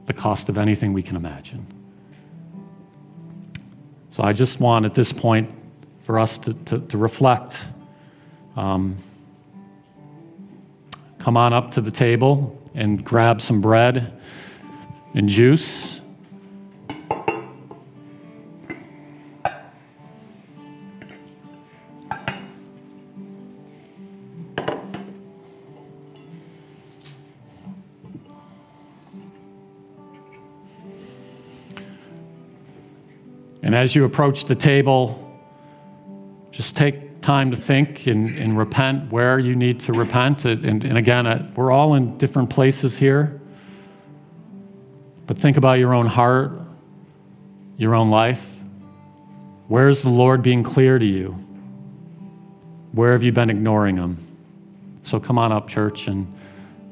the 0.07 0.13
cost 0.13 0.49
of 0.49 0.57
anything 0.59 0.93
we 0.93 1.03
can 1.03 1.17
imagine. 1.17 1.67
So 4.11 4.23
I 4.23 4.33
just 4.33 4.61
want 4.61 4.87
at 4.87 4.95
this 4.95 5.13
point 5.13 5.51
for 6.07 6.21
us 6.21 6.39
to, 6.39 6.55
to, 6.55 6.79
to 6.79 6.97
reflect. 6.97 7.59
Um, 8.55 8.97
come 11.19 11.37
on 11.37 11.53
up 11.53 11.73
to 11.73 11.81
the 11.81 11.91
table 11.91 12.63
and 12.77 13.05
grab 13.05 13.41
some 13.43 13.61
bread 13.61 14.13
and 15.15 15.29
juice. 15.29 16.01
And 33.61 33.75
as 33.75 33.97
you 33.97 34.05
approach 34.05 34.45
the 34.45 34.55
table, 34.55 35.26
just 36.57 36.75
take 36.75 37.21
time 37.21 37.51
to 37.51 37.57
think 37.57 38.07
and, 38.07 38.35
and 38.39 38.57
repent 38.57 39.13
where 39.13 39.39
you 39.39 39.55
need 39.55 39.79
to 39.79 39.93
repent. 39.93 40.47
And, 40.47 40.85
and 40.85 40.97
again, 40.97 41.53
we're 41.55 41.71
all 41.71 41.93
in 41.93 42.17
different 42.17 42.49
places 42.49 42.97
here. 42.97 43.39
But 45.27 45.37
think 45.37 45.59
about 45.59 45.79
your 45.79 45.93
own 45.93 46.07
heart, 46.07 46.53
your 47.77 47.95
own 47.95 48.11
life. 48.11 48.59
Where 49.69 49.91
is 49.91 50.01
the 50.01 50.09
Lord 50.09 50.41
being 50.41 50.63
clear 50.63 50.99
to 50.99 51.05
you? 51.05 51.33
Where 52.93 53.13
have 53.13 53.23
you 53.23 53.33
been 53.33 53.51
ignoring 53.51 53.99
Him? 53.99 54.17
So 55.03 55.21
come 55.21 55.39
on 55.39 55.53
up, 55.53 55.69
church, 55.69 56.07
and, 56.07 56.33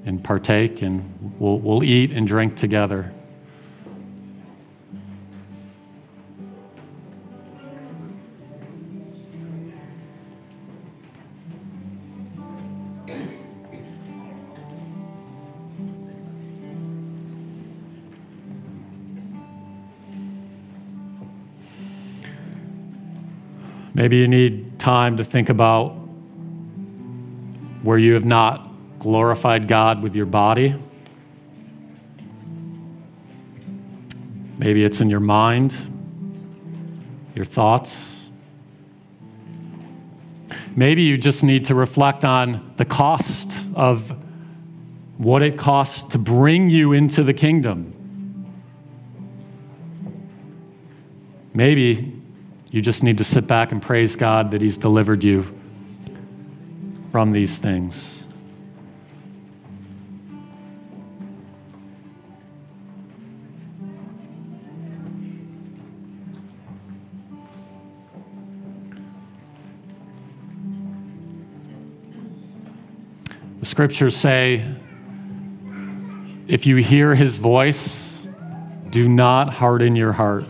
and 0.04 0.22
partake, 0.22 0.82
and 0.82 1.34
we'll, 1.38 1.58
we'll 1.58 1.82
eat 1.82 2.12
and 2.12 2.26
drink 2.26 2.56
together. 2.56 3.14
Maybe 23.94 24.16
you 24.16 24.26
need 24.26 24.80
time 24.80 25.16
to 25.18 25.24
think 25.24 25.48
about 25.48 25.90
where 27.82 27.96
you 27.96 28.14
have 28.14 28.24
not 28.24 28.68
glorified 28.98 29.68
God 29.68 30.02
with 30.02 30.16
your 30.16 30.26
body. 30.26 30.74
Maybe 34.58 34.84
it's 34.84 35.00
in 35.00 35.10
your 35.10 35.20
mind, 35.20 35.76
your 37.36 37.44
thoughts. 37.44 38.30
Maybe 40.74 41.02
you 41.02 41.16
just 41.16 41.44
need 41.44 41.64
to 41.66 41.74
reflect 41.74 42.24
on 42.24 42.72
the 42.76 42.84
cost 42.84 43.52
of 43.76 44.16
what 45.18 45.42
it 45.42 45.56
costs 45.56 46.02
to 46.10 46.18
bring 46.18 46.68
you 46.68 46.92
into 46.92 47.22
the 47.22 47.34
kingdom. 47.34 47.92
Maybe 51.52 52.13
you 52.74 52.82
just 52.82 53.04
need 53.04 53.18
to 53.18 53.22
sit 53.22 53.46
back 53.46 53.70
and 53.70 53.80
praise 53.80 54.16
God 54.16 54.50
that 54.50 54.60
He's 54.60 54.76
delivered 54.76 55.22
you 55.22 55.42
from 57.12 57.30
these 57.30 57.60
things. 57.60 58.26
The 73.60 73.66
scriptures 73.66 74.16
say 74.16 74.66
if 76.48 76.66
you 76.66 76.74
hear 76.78 77.14
his 77.14 77.36
voice, 77.36 78.26
do 78.90 79.08
not 79.08 79.54
harden 79.54 79.94
your 79.94 80.14
heart. 80.14 80.46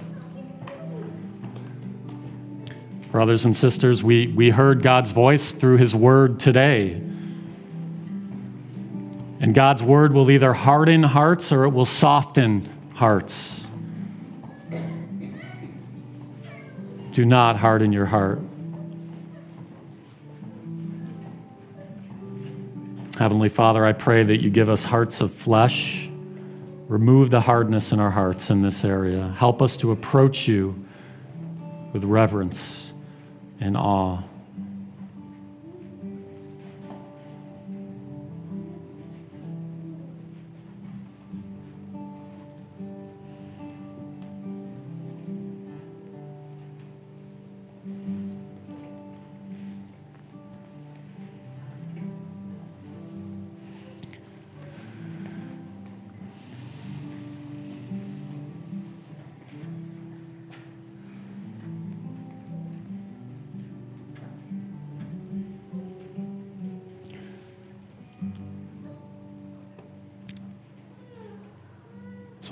Brothers 3.15 3.45
and 3.45 3.57
sisters, 3.57 4.03
we, 4.03 4.27
we 4.27 4.51
heard 4.51 4.83
God's 4.83 5.13
voice 5.13 5.53
through 5.53 5.77
His 5.77 5.95
Word 5.95 6.41
today. 6.41 6.95
And 9.39 9.55
God's 9.55 9.85
Word 9.85 10.13
will 10.13 10.33
either 10.33 10.53
harden 10.53 11.05
hearts 11.05 11.53
or 11.53 11.63
it 11.63 11.69
will 11.69 11.85
soften 11.85 12.69
hearts. 12.97 13.69
Do 17.13 17.25
not 17.25 17.57
harden 17.57 17.93
your 17.93 18.07
heart. 18.07 18.41
Heavenly 23.17 23.49
Father, 23.49 23.87
I 23.87 23.93
pray 23.93 24.25
that 24.25 24.43
you 24.43 24.51
give 24.51 24.69
us 24.69 24.83
hearts 24.83 25.21
of 25.21 25.33
flesh. 25.33 26.09
Remove 26.89 27.31
the 27.31 27.43
hardness 27.43 27.93
in 27.93 28.01
our 28.01 28.11
hearts 28.11 28.51
in 28.51 28.63
this 28.63 28.85
area. 28.85 29.33
Help 29.39 29.63
us 29.63 29.77
to 29.77 29.93
approach 29.93 30.49
you 30.49 30.85
with 31.93 32.03
reverence 32.03 32.84
in 33.61 33.77
awe. 33.77 34.34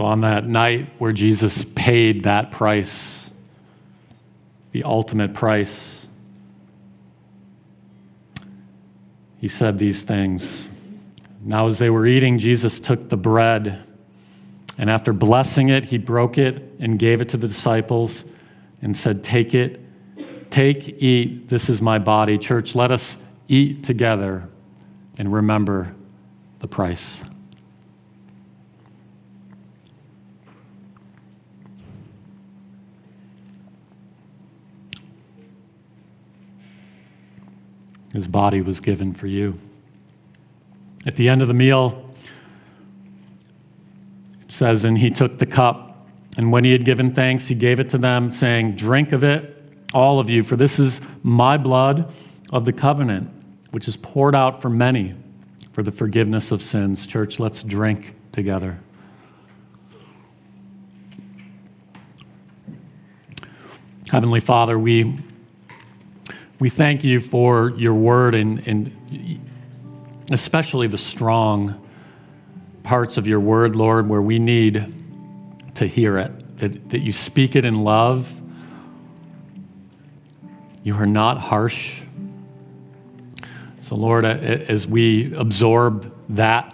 So, 0.02 0.06
on 0.06 0.22
that 0.22 0.48
night 0.48 0.88
where 0.98 1.12
Jesus 1.12 1.64
paid 1.64 2.24
that 2.24 2.50
price, 2.50 3.30
the 4.72 4.82
ultimate 4.82 5.32
price, 5.32 6.08
he 9.38 9.46
said 9.46 9.78
these 9.78 10.02
things. 10.02 10.68
Now, 11.40 11.68
as 11.68 11.78
they 11.78 11.88
were 11.88 12.04
eating, 12.04 12.40
Jesus 12.40 12.80
took 12.80 13.10
the 13.10 13.16
bread, 13.16 13.84
and 14.76 14.90
after 14.90 15.12
blessing 15.12 15.68
it, 15.68 15.84
he 15.84 15.98
broke 15.98 16.36
it 16.36 16.60
and 16.80 16.98
gave 16.98 17.20
it 17.20 17.28
to 17.28 17.36
the 17.36 17.46
disciples 17.46 18.24
and 18.80 18.96
said, 18.96 19.22
Take 19.22 19.54
it, 19.54 19.80
take, 20.50 21.00
eat, 21.00 21.48
this 21.48 21.68
is 21.68 21.80
my 21.80 22.00
body. 22.00 22.38
Church, 22.38 22.74
let 22.74 22.90
us 22.90 23.18
eat 23.46 23.84
together 23.84 24.48
and 25.16 25.32
remember 25.32 25.94
the 26.58 26.66
price. 26.66 27.22
His 38.12 38.28
body 38.28 38.60
was 38.60 38.80
given 38.80 39.14
for 39.14 39.26
you. 39.26 39.58
At 41.06 41.16
the 41.16 41.28
end 41.28 41.42
of 41.42 41.48
the 41.48 41.54
meal, 41.54 42.10
it 44.42 44.52
says, 44.52 44.84
And 44.84 44.98
he 44.98 45.10
took 45.10 45.38
the 45.38 45.46
cup, 45.46 46.06
and 46.36 46.52
when 46.52 46.64
he 46.64 46.72
had 46.72 46.84
given 46.84 47.14
thanks, 47.14 47.48
he 47.48 47.54
gave 47.54 47.80
it 47.80 47.90
to 47.90 47.98
them, 47.98 48.30
saying, 48.30 48.76
Drink 48.76 49.12
of 49.12 49.24
it, 49.24 49.62
all 49.94 50.20
of 50.20 50.30
you, 50.30 50.44
for 50.44 50.56
this 50.56 50.78
is 50.78 51.00
my 51.22 51.56
blood 51.56 52.12
of 52.52 52.64
the 52.64 52.72
covenant, 52.72 53.30
which 53.70 53.88
is 53.88 53.96
poured 53.96 54.34
out 54.34 54.60
for 54.60 54.68
many 54.68 55.14
for 55.72 55.82
the 55.82 55.90
forgiveness 55.90 56.52
of 56.52 56.62
sins. 56.62 57.06
Church, 57.06 57.40
let's 57.40 57.62
drink 57.62 58.14
together. 58.30 58.78
Heavenly 64.10 64.40
Father, 64.40 64.78
we 64.78 65.18
we 66.62 66.70
thank 66.70 67.02
you 67.02 67.20
for 67.20 67.70
your 67.70 67.92
word 67.92 68.36
and, 68.36 68.64
and 68.68 69.40
especially 70.30 70.86
the 70.86 70.96
strong 70.96 71.84
parts 72.84 73.16
of 73.16 73.26
your 73.26 73.40
word, 73.40 73.74
Lord, 73.74 74.08
where 74.08 74.22
we 74.22 74.38
need 74.38 74.94
to 75.74 75.88
hear 75.88 76.18
it, 76.18 76.58
that, 76.58 76.90
that 76.90 77.00
you 77.00 77.10
speak 77.10 77.56
it 77.56 77.64
in 77.64 77.82
love. 77.82 78.40
You 80.84 80.94
are 80.94 81.04
not 81.04 81.38
harsh. 81.40 82.02
So, 83.80 83.96
Lord, 83.96 84.24
as 84.24 84.86
we 84.86 85.34
absorb 85.34 86.14
that 86.28 86.72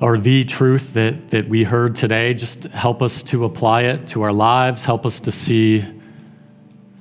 or 0.00 0.16
the 0.16 0.44
truth 0.44 0.94
that, 0.94 1.28
that 1.28 1.46
we 1.46 1.64
heard 1.64 1.94
today, 1.94 2.32
just 2.32 2.64
help 2.64 3.02
us 3.02 3.22
to 3.24 3.44
apply 3.44 3.82
it 3.82 4.08
to 4.08 4.22
our 4.22 4.32
lives, 4.32 4.86
help 4.86 5.04
us 5.04 5.20
to 5.20 5.30
see 5.30 5.99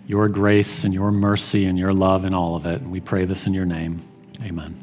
your 0.09 0.27
grace 0.27 0.85
and 0.85 0.93
your 0.93 1.11
mercy 1.11 1.65
and 1.65 1.77
your 1.77 1.93
love 1.93 2.25
in 2.25 2.33
all 2.33 2.55
of 2.55 2.65
it. 2.65 2.81
And 2.81 2.91
we 2.91 2.99
pray 2.99 3.25
this 3.25 3.45
in 3.45 3.53
your 3.53 3.65
name. 3.65 4.01
Amen. 4.41 4.75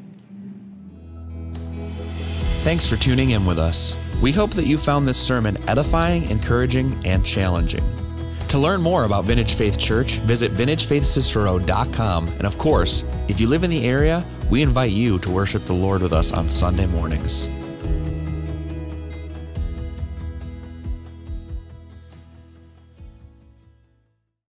Thanks 2.63 2.87
for 2.87 2.95
tuning 2.95 3.31
in 3.31 3.45
with 3.45 3.59
us. 3.59 3.97
We 4.23 4.31
hope 4.31 4.53
that 4.53 4.67
you 4.67 4.79
found 4.79 5.07
this 5.07 5.19
sermon 5.19 5.59
edifying, 5.69 6.31
encouraging, 6.31 6.97
and 7.05 7.27
challenging. 7.27 7.83
To 8.51 8.59
learn 8.59 8.81
more 8.81 9.03
about 9.03 9.25
Vintage 9.25 9.55
Faith 9.55 9.77
Church, 9.81 10.19
visit 10.19 10.53
vintagefaithcicero.com. 10.53 12.29
And 12.29 12.47
of 12.47 12.57
course, 12.57 13.05
if 13.27 13.41
you 13.41 13.49
live 13.49 13.65
in 13.65 13.71
the 13.71 13.85
area, 13.85 14.23
we 14.49 14.63
invite 14.63 14.93
you 14.93 15.19
to 15.19 15.31
worship 15.31 15.65
the 15.65 15.73
Lord 15.73 16.03
with 16.03 16.13
us 16.13 16.31
on 16.31 16.49
Sunday 16.49 16.87
mornings. 16.87 17.49